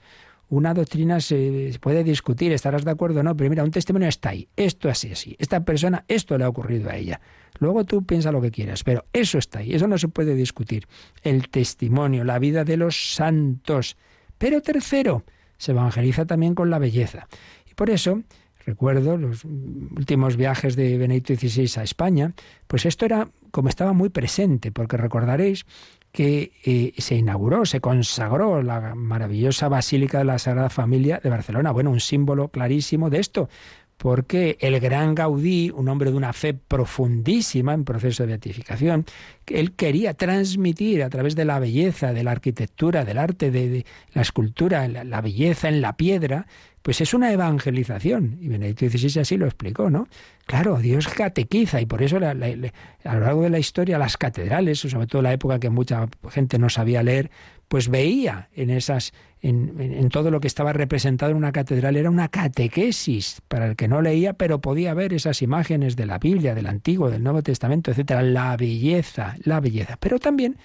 [0.50, 4.30] Una doctrina se puede discutir, estarás de acuerdo o no, pero mira, un testimonio está
[4.30, 5.36] ahí, esto así, así.
[5.40, 7.20] Esta persona, esto le ha ocurrido a ella.
[7.60, 10.88] Luego tú piensa lo que quieras, pero eso está ahí, eso no se puede discutir.
[11.22, 13.98] El testimonio, la vida de los santos.
[14.38, 15.26] Pero tercero,
[15.58, 17.28] se evangeliza también con la belleza.
[17.70, 18.22] Y por eso,
[18.66, 22.34] recuerdo los últimos viajes de Benedicto XVI a España,
[22.68, 25.66] pues esto era como estaba muy presente, porque recordaréis
[26.12, 31.72] que eh, se inauguró, se consagró la maravillosa Basílica de la Sagrada Familia de Barcelona.
[31.72, 33.50] Bueno, un símbolo clarísimo de esto,
[33.98, 39.06] porque el gran Gaudí, un hombre de una fe profundísima en proceso de beatificación,
[39.48, 44.22] él quería transmitir a través de la belleza, de la arquitectura, del arte, de, la
[44.22, 46.46] escultura, la, belleza en la piedra,
[46.84, 48.38] pues es una evangelización.
[48.40, 50.08] Y Benedicto XVI así lo explicó, ¿no?
[50.46, 55.08] Claro, Dios catequiza y por eso a lo largo de la historia las catedrales, sobre
[55.08, 57.32] todo la época que mucha gente no sabía leer,
[57.68, 62.28] pues veía en esas en, todo lo que estaba representado en una catedral era una
[62.28, 66.66] catequesis para el que no leía, pero podía ver esas imágenes de la Biblia, del
[66.66, 69.98] Antiguo, del Nuevo Testamento, etcétera, la belleza, la belleza.
[70.00, 70.58] Pero también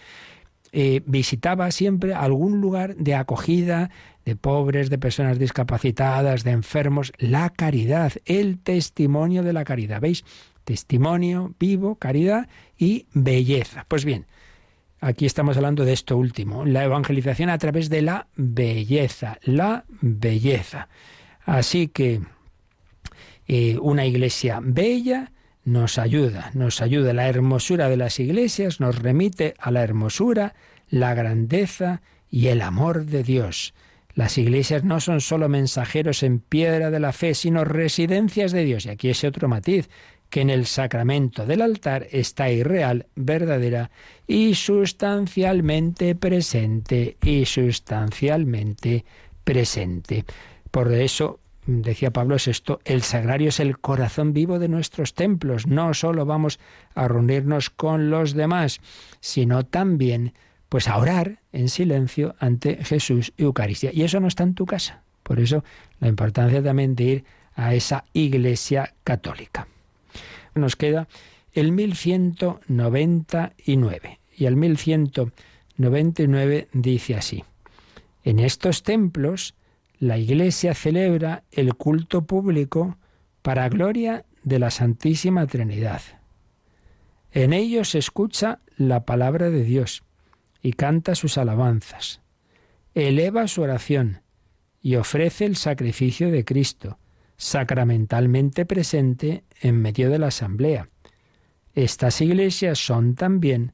[0.73, 3.91] eh, visitaba siempre algún lugar de acogida
[4.25, 10.01] de pobres, de personas discapacitadas, de enfermos, la caridad, el testimonio de la caridad.
[10.01, 10.25] ¿Veis?
[10.65, 12.49] Testimonio vivo, caridad
[12.79, 13.85] y belleza.
[13.89, 14.27] Pues bien,
[15.05, 20.89] Aquí estamos hablando de esto último, la evangelización a través de la belleza, la belleza.
[21.45, 22.21] Así que
[23.49, 25.33] eh, una iglesia bella
[25.65, 27.13] nos ayuda, nos ayuda.
[27.15, 30.55] La hermosura de las iglesias nos remite a la hermosura,
[30.89, 32.01] la grandeza
[32.31, 33.75] y el amor de Dios.
[34.15, 38.87] Las iglesias no son solo mensajeros en piedra de la fe, sino residencias de Dios.
[38.87, 39.91] Y aquí ese otro matiz
[40.33, 43.91] que en el sacramento del altar está irreal, verdadera
[44.27, 49.05] y sustancialmente presente, y sustancialmente
[49.45, 50.25] presente.
[50.71, 52.37] Por eso, decía Pablo
[52.87, 55.67] el sagrario es el corazón vivo de nuestros templos.
[55.67, 56.59] No solo vamos
[56.95, 58.81] a reunirnos con los demás,
[59.21, 60.33] sino también
[60.71, 63.91] pues a orar en silencio ante Jesús y Eucaristía.
[63.93, 65.03] Y eso no está en tu casa.
[65.25, 65.63] Por eso
[66.01, 67.25] la importancia también de ir
[67.55, 69.69] a esa iglesia católica
[70.55, 71.09] nos queda
[71.53, 74.21] el 1199.
[74.37, 77.45] Y el 1199 dice así,
[78.25, 79.55] en estos templos
[79.99, 82.97] la Iglesia celebra el culto público
[83.43, 86.01] para gloria de la Santísima Trinidad.
[87.31, 90.03] En ellos escucha la palabra de Dios
[90.63, 92.21] y canta sus alabanzas.
[92.95, 94.23] Eleva su oración
[94.83, 96.99] y ofrece el sacrificio de Cristo,
[97.43, 100.89] sacramentalmente presente en medio de la asamblea.
[101.75, 103.73] Estas iglesias son también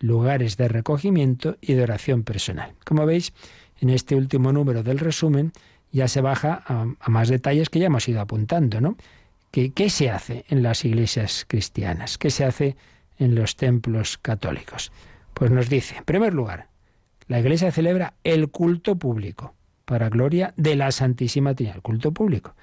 [0.00, 2.74] lugares de recogimiento y de oración personal.
[2.84, 3.32] Como veis,
[3.80, 5.52] en este último número del resumen
[5.90, 8.98] ya se baja a, más detalles que ya hemos ido apuntando, ¿no?
[9.50, 12.18] ¿Qué, ¿Qué se hace en las iglesias cristianas?
[12.18, 12.76] ¿Qué se hace
[13.18, 14.92] en los templos católicos?
[15.32, 16.68] Pues nos dice, en primer lugar,
[17.28, 19.54] la iglesia celebra el culto público
[19.86, 22.54] para gloria de la Santísima Trinidad, el culto público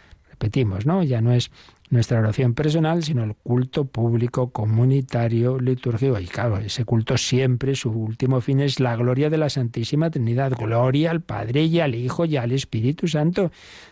[0.43, 1.03] repetimos, ¿no?
[1.03, 1.51] Ya no es
[1.89, 6.19] nuestra oración personal, sino el culto público, comunitario, litúrgico.
[6.19, 10.51] Y claro, ese culto siempre, su último fin es la gloria de la Santísima Trinidad.
[10.51, 13.51] Gloria al Padre y al Hijo y al Espíritu Santo.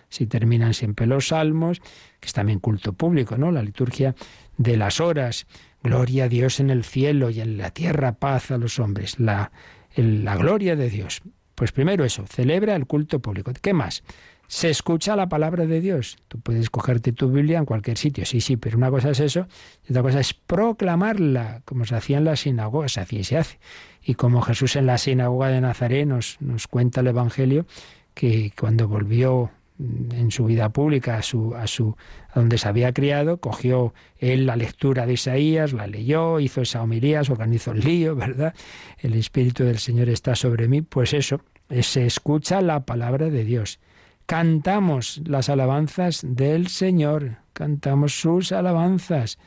[0.10, 1.80] Si terminan siempre los salmos,
[2.20, 3.52] que es también culto público, ¿no?
[3.52, 4.14] La liturgia
[4.58, 5.48] de las horas.
[5.84, 9.20] Gloria a Dios en el cielo y en la tierra paz a los hombres.
[9.20, 9.52] La,
[9.96, 11.22] la gloria de Dios.
[11.56, 13.54] Pues primero eso, celebra el culto público.
[13.62, 14.04] ¿Qué más?
[14.52, 16.18] Se escucha la palabra de Dios.
[16.28, 19.48] Tú puedes cogerte tu Biblia en cualquier sitio, sí, sí, pero una cosa es eso
[19.88, 23.38] y otra cosa es proclamarla, como se hacía en la sinagoga, se hacía y se
[23.38, 23.60] hace.
[24.04, 27.66] Y como Jesús en la sinagoga de Nazaret nos, nos cuenta el Evangelio,
[28.14, 31.96] que cuando volvió en su vida pública a su a su
[32.32, 36.84] a donde se había criado, cogió él la lectura de Isaías, la leyó, hizo esa
[36.84, 38.54] homilía, organizó el lío, ¿verdad?
[39.00, 41.40] El espíritu del Señor está sobre mí, pues eso,
[41.70, 43.80] se escucha la palabra de Dios
[44.26, 49.38] cantamos las alabanzas del Señor, cantamos sus alabanzas.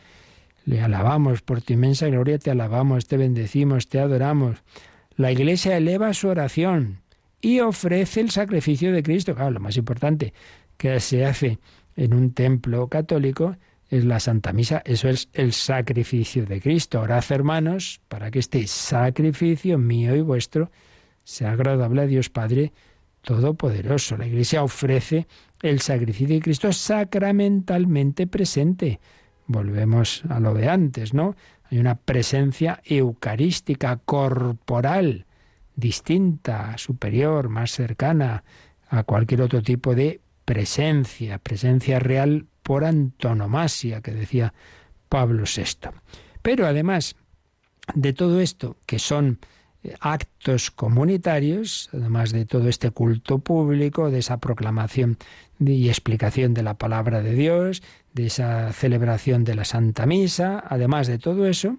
[0.65, 4.63] Le alabamos por tu inmensa gloria, te alabamos, te bendecimos, te adoramos.
[5.17, 7.01] La Iglesia eleva su oración
[7.41, 9.35] y ofrece el sacrificio de Cristo.
[9.35, 10.33] Claro, lo más importante
[10.77, 11.59] que se hace
[11.97, 13.57] en un templo católico
[13.91, 17.01] es la Santa Misa, eso es el sacrificio de Cristo.
[17.01, 20.71] Orad, hermanos, para que este sacrificio mío y vuestro
[21.23, 22.73] sea agradable a Dios Padre
[23.25, 24.17] Todopoderoso.
[24.17, 25.27] La Iglesia ofrece
[25.63, 29.01] el sacrificio de Cristo sacramentalmente presente.
[29.47, 31.35] Volvemos a lo de antes, ¿no?
[31.71, 35.27] Hay una presencia eucarística, corporal,
[35.75, 38.45] distinta, superior, más cercana
[38.89, 44.53] a cualquier otro tipo de presencia, presencia real por antonomasia, que decía
[45.09, 45.91] Pablo VI.
[46.43, 47.17] Pero además
[47.95, 49.39] de todo esto, que son
[50.01, 55.19] actos comunitarios, además de todo este culto público, de esa proclamación
[55.61, 57.83] y explicación de la palabra de Dios,
[58.13, 61.77] de esa celebración de la Santa Misa, además de todo eso,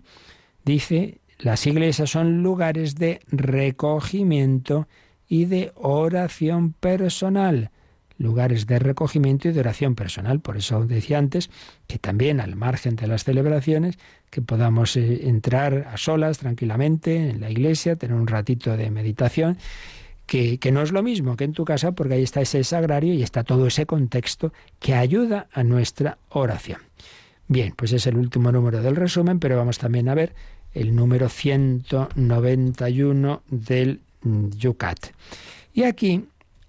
[0.64, 4.88] dice, las iglesias son lugares de recogimiento
[5.28, 7.72] y de oración personal
[8.18, 10.40] lugares de recogimiento y de oración personal.
[10.40, 11.50] Por eso decía antes
[11.88, 13.98] que también al margen de las celebraciones,
[14.36, 19.58] que podamos eh, entrar a solas tranquilamente en la iglesia, tener un ratito de meditación,
[20.26, 23.14] que, que, no es lo mismo que en tu casa, porque ahí está ese sagrario
[23.14, 26.82] y está todo ese contexto que ayuda a nuestra oración.
[27.48, 30.36] Bien, pues es el último número del resumen, pero vamos también a ver
[30.74, 35.00] el número 191 del mm, Yucat.
[35.74, 36.26] Y aquí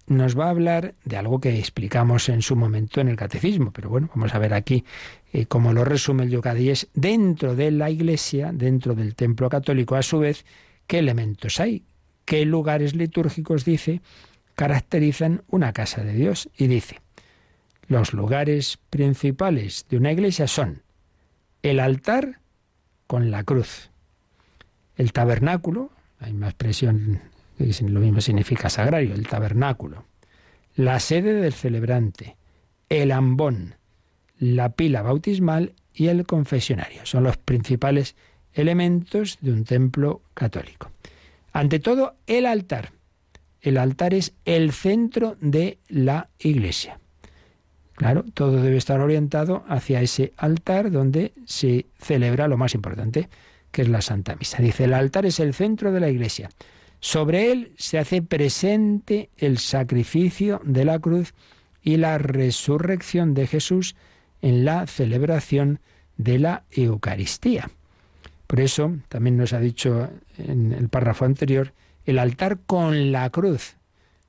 [0.07, 3.89] nos va a hablar de algo que explicamos en su momento en el catecismo, pero
[3.89, 4.85] bueno, vamos a ver aquí
[5.33, 9.49] eh, cómo lo resume el Yucat, y es dentro de la iglesia, dentro del templo
[9.49, 10.45] católico, a su vez,
[10.87, 11.85] qué elementos hay,
[12.25, 14.01] qué lugares litúrgicos, dice,
[14.55, 16.49] caracterizan una casa de Dios.
[16.57, 17.01] Y dice,
[17.89, 20.83] los lugares principales de una iglesia son
[21.63, 22.41] el altar
[23.07, 23.91] con la cruz,
[24.97, 27.21] el tabernáculo, hay más expresión
[27.59, 30.05] lo mismo significa sagrario, el tabernáculo,
[30.75, 32.37] la sede del celebrante,
[32.89, 33.77] el ambón,
[34.39, 37.07] la pila bautismal y el confesionario.
[37.07, 38.17] Son los principales
[38.53, 40.91] elementos de un templo católico.
[41.53, 42.93] Ante todo, el altar.
[43.61, 47.01] El altar es el centro de la iglesia.
[47.95, 53.31] Claro, todo debe estar orientado hacia ese altar donde se celebra lo más importante,
[53.73, 54.63] que es la Santa Misa.
[54.63, 56.51] Dice, el altar es el centro de la iglesia.
[57.07, 61.35] Sobre él se hace presente el sacrificio de la cruz
[61.81, 63.95] y la resurrección de Jesús
[64.43, 65.79] en la celebración
[66.17, 67.71] de la Eucaristía.
[68.49, 71.75] Por eso, también nos ha dicho en el párrafo anterior,
[72.07, 73.77] el altar con la cruz.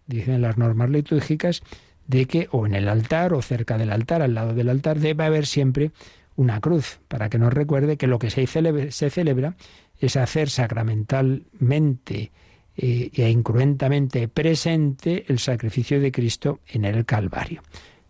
[0.05, 1.63] Dicen las normas litúrgicas
[2.05, 5.23] de que o en el altar o cerca del altar, al lado del altar, debe
[5.23, 5.89] haber siempre
[6.35, 9.55] una cruz, para que nos recuerde que lo que se celebra,
[9.99, 12.31] es hacer sacramentalmente
[12.77, 17.63] eh, e incruentamente presente el sacrificio de Cristo en el Calvario.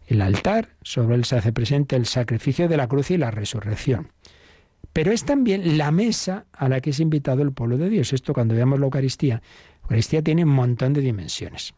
[0.07, 4.09] El altar, sobre él se hace presente el sacrificio de la cruz y la resurrección.
[4.93, 8.13] Pero es también la mesa a la que es invitado el pueblo de Dios.
[8.13, 11.74] Esto cuando veamos la Eucaristía, la Eucaristía tiene un montón de dimensiones.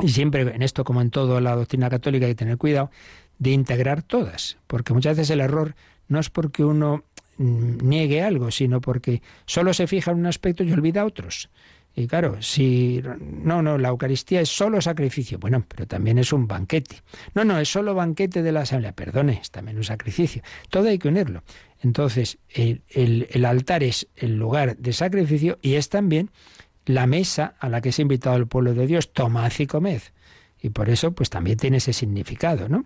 [0.00, 2.90] Y siempre en esto, como en toda la doctrina católica, hay que tener cuidado
[3.38, 5.74] de integrar todas, porque muchas veces el error
[6.08, 7.04] no es porque uno
[7.38, 11.50] mm, niegue algo, sino porque solo se fija en un aspecto y olvida otros.
[11.94, 16.46] Y claro, si no, no, la Eucaristía es solo sacrificio, bueno, pero también es un
[16.46, 17.02] banquete.
[17.34, 20.42] No, no, es solo banquete de la asamblea, perdone, es también un sacrificio.
[20.70, 21.42] Todo hay que unirlo.
[21.82, 26.30] Entonces, el, altar es el lugar de sacrificio y es también
[26.86, 30.00] la mesa a la que es invitado el pueblo de Dios, tomad y comed.
[30.62, 32.84] Y por eso, pues también tiene ese significado, ¿no?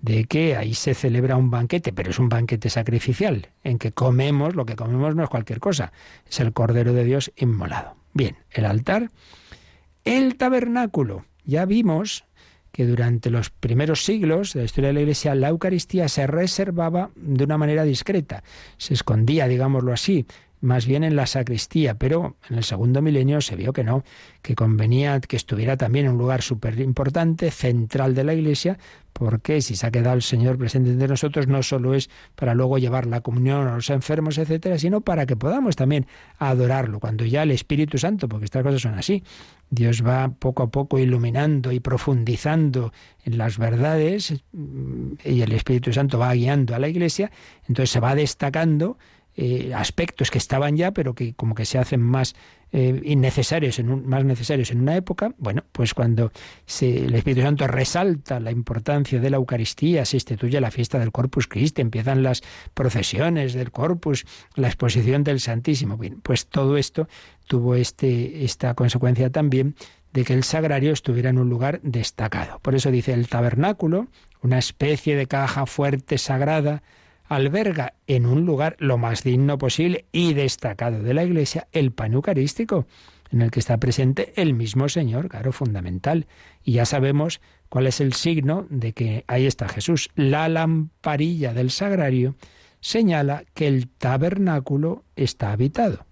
[0.00, 4.54] De que ahí se celebra un banquete, pero es un banquete sacrificial, en que comemos,
[4.54, 5.92] lo que comemos no es cualquier cosa,
[6.28, 7.96] es el Cordero de Dios inmolado.
[8.16, 9.10] Bien, el altar,
[10.04, 11.26] el tabernáculo.
[11.44, 12.24] Ya vimos
[12.72, 17.10] que durante los primeros siglos de la historia de la Iglesia la Eucaristía se reservaba
[17.14, 18.42] de una manera discreta,
[18.78, 20.24] se escondía, digámoslo así,
[20.60, 24.04] más bien en la sacristía, pero en el segundo milenio se vio que no,
[24.42, 28.78] que convenía que estuviera también en un lugar súper importante, central de la Iglesia,
[29.12, 32.78] porque si se ha quedado el Señor presente entre nosotros, no solo es para luego
[32.78, 36.06] llevar la comunión a los enfermos, etcétera, sino para que podamos también
[36.38, 39.22] adorarlo, cuando ya el Espíritu Santo, porque estas cosas son así,
[39.70, 42.92] Dios va poco a poco iluminando y profundizando
[43.24, 47.30] en las verdades mm, y el Espíritu Santo va guiando a la Iglesia,
[47.68, 48.98] entonces se va destacando
[49.36, 52.34] eh, aspectos que estaban ya, pero que como que se hacen más
[52.72, 56.32] eh, innecesarios, en más necesarios en una época, bueno, pues cuando
[56.64, 61.12] se, el Espíritu Santo resalta la importancia de la Eucaristía, se instituye la fiesta del
[61.12, 62.42] Corpus Christi, empiezan las
[62.74, 65.96] procesiones del Corpus, la exposición del Santísimo.
[65.96, 67.08] Bien, pues todo esto
[67.46, 69.76] tuvo este, esta consecuencia también
[70.12, 72.58] de que el sagrario estuviera en un lugar destacado.
[72.60, 74.08] Por eso dice el tabernáculo,
[74.40, 76.82] una especie de caja fuerte sagrada,
[77.28, 82.14] alberga en un lugar lo más digno posible y destacado de la Iglesia el pan
[82.14, 82.86] eucarístico,
[83.30, 86.26] en el que está presente el mismo Señor, claro, fundamental.
[86.62, 90.10] Y ya sabemos cuál es el signo de que ahí está Jesús.
[90.14, 92.36] La lamparilla del sagrario
[92.80, 96.06] señala que el tabernáculo está habitado.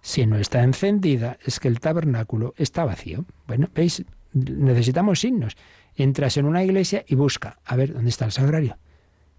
[0.00, 3.24] Si no está encendida, es que el tabernáculo está vacío.
[3.46, 5.56] Bueno, veis, necesitamos signos.
[5.96, 8.78] Entras en una iglesia y busca, a ver, ¿dónde está el sagrario?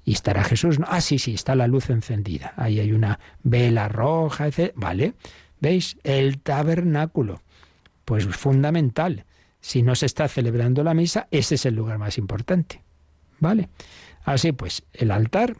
[0.06, 0.80] ¿Y estará Jesús?
[0.88, 2.54] Ah, sí, sí, está la luz encendida.
[2.58, 4.74] Ahí hay una vela roja, etc.
[4.76, 5.14] Vale.
[5.60, 5.98] ¿Veis?
[6.04, 7.42] El tabernáculo.
[8.06, 9.26] Pues fundamental.
[9.62, 12.84] Si no se está celebrando la misa, ese es el lugar más importante.
[13.40, 13.70] ¿Vale?
[14.24, 15.56] Así pues, el altar,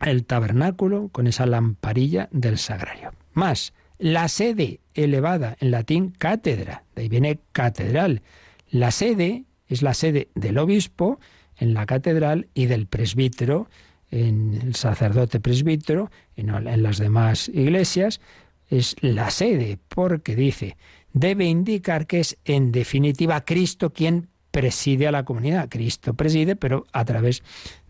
[0.00, 3.12] el tabernáculo con esa lamparilla del sagrario.
[3.32, 8.22] Más, la sede elevada, en latín cátedra, de ahí viene catedral.
[8.68, 11.20] La sede es la sede del obispo
[11.56, 13.68] en la catedral y del presbítero,
[14.10, 18.20] en el sacerdote presbítero, en, en las demás iglesias,
[18.68, 20.76] es la sede, porque dice,
[21.12, 25.68] debe indicar que es en definitiva Cristo quien preside a la comunidad.
[25.68, 27.42] Cristo preside, pero a través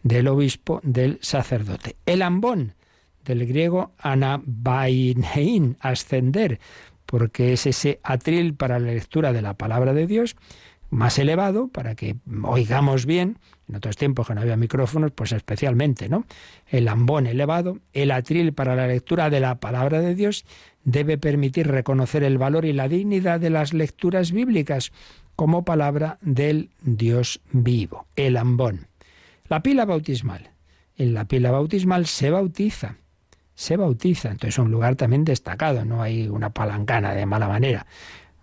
[0.03, 1.97] del obispo, del sacerdote.
[2.07, 2.75] El ambón,
[3.25, 6.61] del griego anabainein, ascender,
[7.05, 10.37] porque es ese atril para la lectura de la palabra de Dios
[10.93, 13.39] más elevado para que oigamos bien.
[13.67, 16.27] En otros tiempos que no había micrófonos, pues especialmente, ¿no?
[16.69, 20.45] El ambón elevado, el atril para la lectura de la palabra de Dios
[20.85, 24.93] debe permitir reconocer el valor y la dignidad de las lecturas bíblicas
[25.35, 28.89] como palabra del Dios vivo, el ambón.
[29.49, 30.51] La pila bautismal.
[30.99, 32.97] En la pila bautismal se bautiza,
[33.55, 37.87] se bautiza, entonces es un lugar también destacado, no hay una palancana de mala manera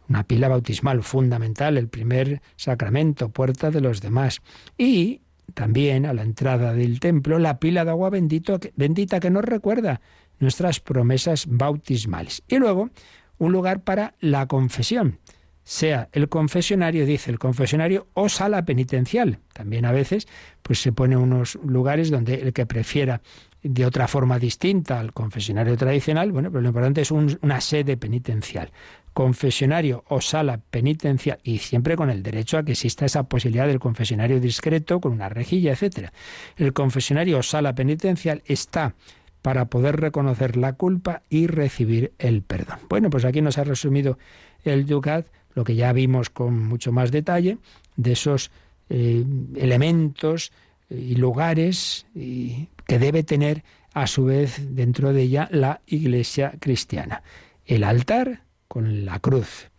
[0.09, 4.41] una pila bautismal fundamental, el primer sacramento, puerta de los demás.
[4.77, 5.21] Y
[5.53, 10.01] también a la entrada del templo la pila de agua bendito, bendita que nos recuerda
[10.39, 12.43] nuestras promesas bautismales.
[12.47, 12.89] Y luego
[13.37, 15.19] un lugar para la confesión,
[15.63, 19.39] sea el confesionario, dice el confesionario, o sala penitencial.
[19.53, 20.27] También a veces
[20.63, 23.21] pues se pone unos lugares donde el que prefiera
[23.61, 28.71] de otra forma distinta al confesionario tradicional, bueno, pero lo importante es una sede penitencial
[29.19, 33.77] confesionario o sala penitencial y siempre con el derecho a que exista esa posibilidad del
[33.77, 36.13] confesionario discreto con una rejilla, etcétera.
[36.55, 38.95] El confesionario o sala penitencial está
[39.41, 42.79] para poder reconocer la culpa y recibir el perdón.
[42.87, 44.17] Bueno, pues aquí nos ha resumido
[44.63, 47.57] el Ducat lo que ya vimos con mucho más detalle
[47.97, 48.51] de esos
[48.89, 49.25] eh,
[49.57, 50.53] elementos
[50.89, 57.21] y lugares que debe tener a su vez dentro de ella la Iglesia cristiana.
[57.65, 59.69] El altar, con la cruz,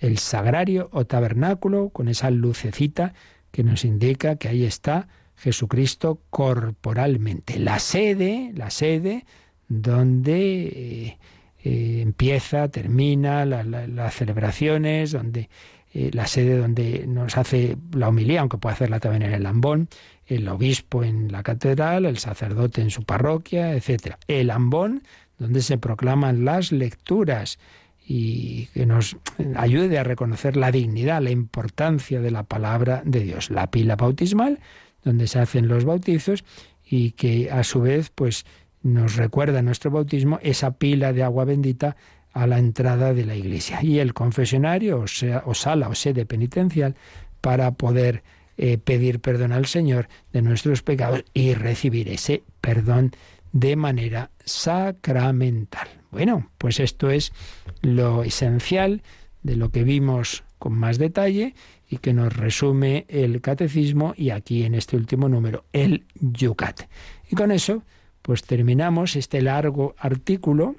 [0.00, 3.14] el sagrario o tabernáculo con esa lucecita
[3.52, 7.60] que nos indica que ahí está Jesucristo corporalmente.
[7.60, 9.24] La sede, la sede
[9.68, 11.18] donde eh,
[11.62, 15.48] eh, empieza, termina las celebraciones, donde
[15.94, 19.88] eh, la sede donde nos hace la homilía, aunque puede hacerla también en el lambón,
[20.26, 24.16] el obispo en la catedral, el sacerdote en su parroquia, etc.
[24.26, 25.02] El lambón,
[25.38, 27.58] donde se proclaman las lecturas,
[28.10, 29.18] y que nos
[29.54, 33.50] ayude a reconocer la dignidad, la importancia de la palabra de Dios.
[33.50, 34.60] La pila bautismal,
[35.04, 36.42] donde se hacen los bautizos
[36.86, 38.46] y que a su vez pues
[38.82, 41.96] nos recuerda nuestro bautismo esa pila de agua bendita
[42.32, 43.82] a la entrada de la iglesia.
[43.82, 46.94] Y el confesionario, o, sea, o sala o sede penitencial,
[47.42, 48.22] para poder
[48.56, 53.12] eh, pedir perdón al Señor de nuestros pecados y recibir ese perdón
[53.52, 55.97] de manera sacramental.
[56.10, 57.32] Bueno, pues esto es
[57.82, 59.02] lo esencial
[59.42, 61.54] de lo que vimos con más detalle
[61.88, 66.82] y que nos resume el catecismo y aquí en este último número el Yucat.
[67.30, 67.82] Y con eso
[68.22, 70.76] pues terminamos este largo artículo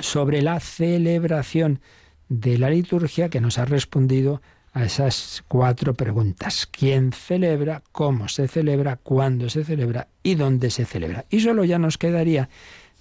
[0.00, 1.80] sobre la celebración
[2.28, 4.42] de la liturgia que nos ha respondido
[4.72, 6.66] a esas cuatro preguntas.
[6.66, 7.82] ¿Quién celebra?
[7.92, 8.96] ¿Cómo se celebra?
[8.96, 10.08] ¿Cuándo se celebra?
[10.22, 11.24] ¿Y dónde se celebra?
[11.30, 12.48] Y solo ya nos quedaría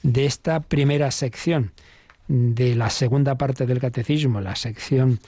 [0.05, 1.71] de esta primera sección
[2.27, 5.19] de la segunda parte del catecismo, la sección,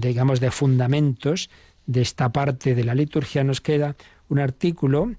[0.00, 1.50] digamos, de fundamentos
[1.86, 3.96] de esta parte de la liturgia, nos queda
[4.28, 5.12] un artículo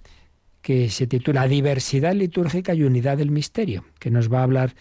[0.62, 4.74] que se titula Diversidad litúrgica y unidad del misterio, que nos va a hablar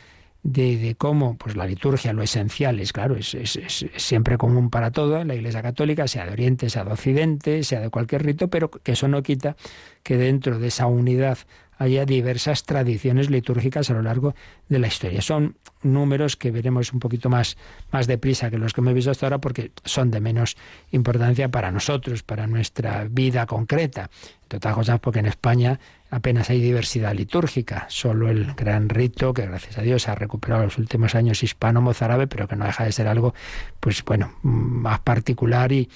[0.42, 5.20] de, cómo pues la liturgia, lo esencial, es claro, es, es, siempre común para todo
[5.20, 8.70] en la Iglesia Católica, sea de Oriente, sea de Occidente, sea de cualquier rito, pero
[8.70, 9.56] que eso no quita
[10.02, 11.38] que dentro de esa unidad
[11.82, 14.34] haya diversas tradiciones litúrgicas a lo largo
[14.68, 15.20] de la historia.
[15.20, 17.56] Son números que veremos un poquito más,
[17.90, 20.56] más deprisa que los que hemos visto hasta ahora porque son de menos
[20.92, 24.10] importancia para nosotros, para nuestra vida concreta.
[24.44, 25.80] Entre otras cosas porque en España
[26.10, 30.68] apenas hay diversidad litúrgica, solo el gran rito que gracias a Dios ha recuperado en
[30.68, 33.34] los últimos años hispano-mozárabe, pero que no deja de ser algo,
[33.80, 35.88] pues bueno, más particular y,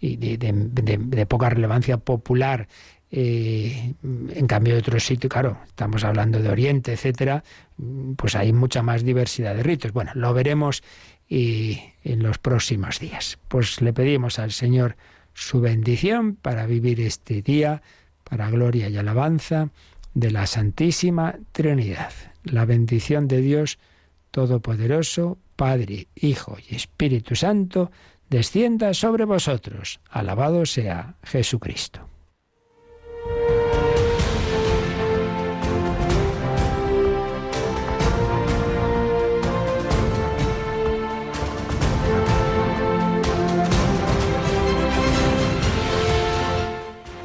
[0.00, 2.66] de poca relevancia popular
[3.14, 7.44] eh, en cambio de otros sitios, claro, estamos hablando de Oriente, etcétera,
[8.16, 9.92] pues hay mucha más diversidad de ritos.
[9.92, 10.82] Bueno, lo veremos
[11.28, 13.38] y en los próximos días.
[13.48, 14.96] Pues le pedimos al Señor
[15.34, 17.82] su bendición para vivir este día,
[18.24, 19.68] para gloria y alabanza
[20.14, 22.12] de la Santísima Trinidad.
[22.44, 23.78] La bendición de Dios
[24.30, 27.90] Todopoderoso, Padre, Hijo y Espíritu Santo,
[28.30, 30.00] descienda sobre vosotros.
[30.08, 32.11] Alabado sea Jesucristo.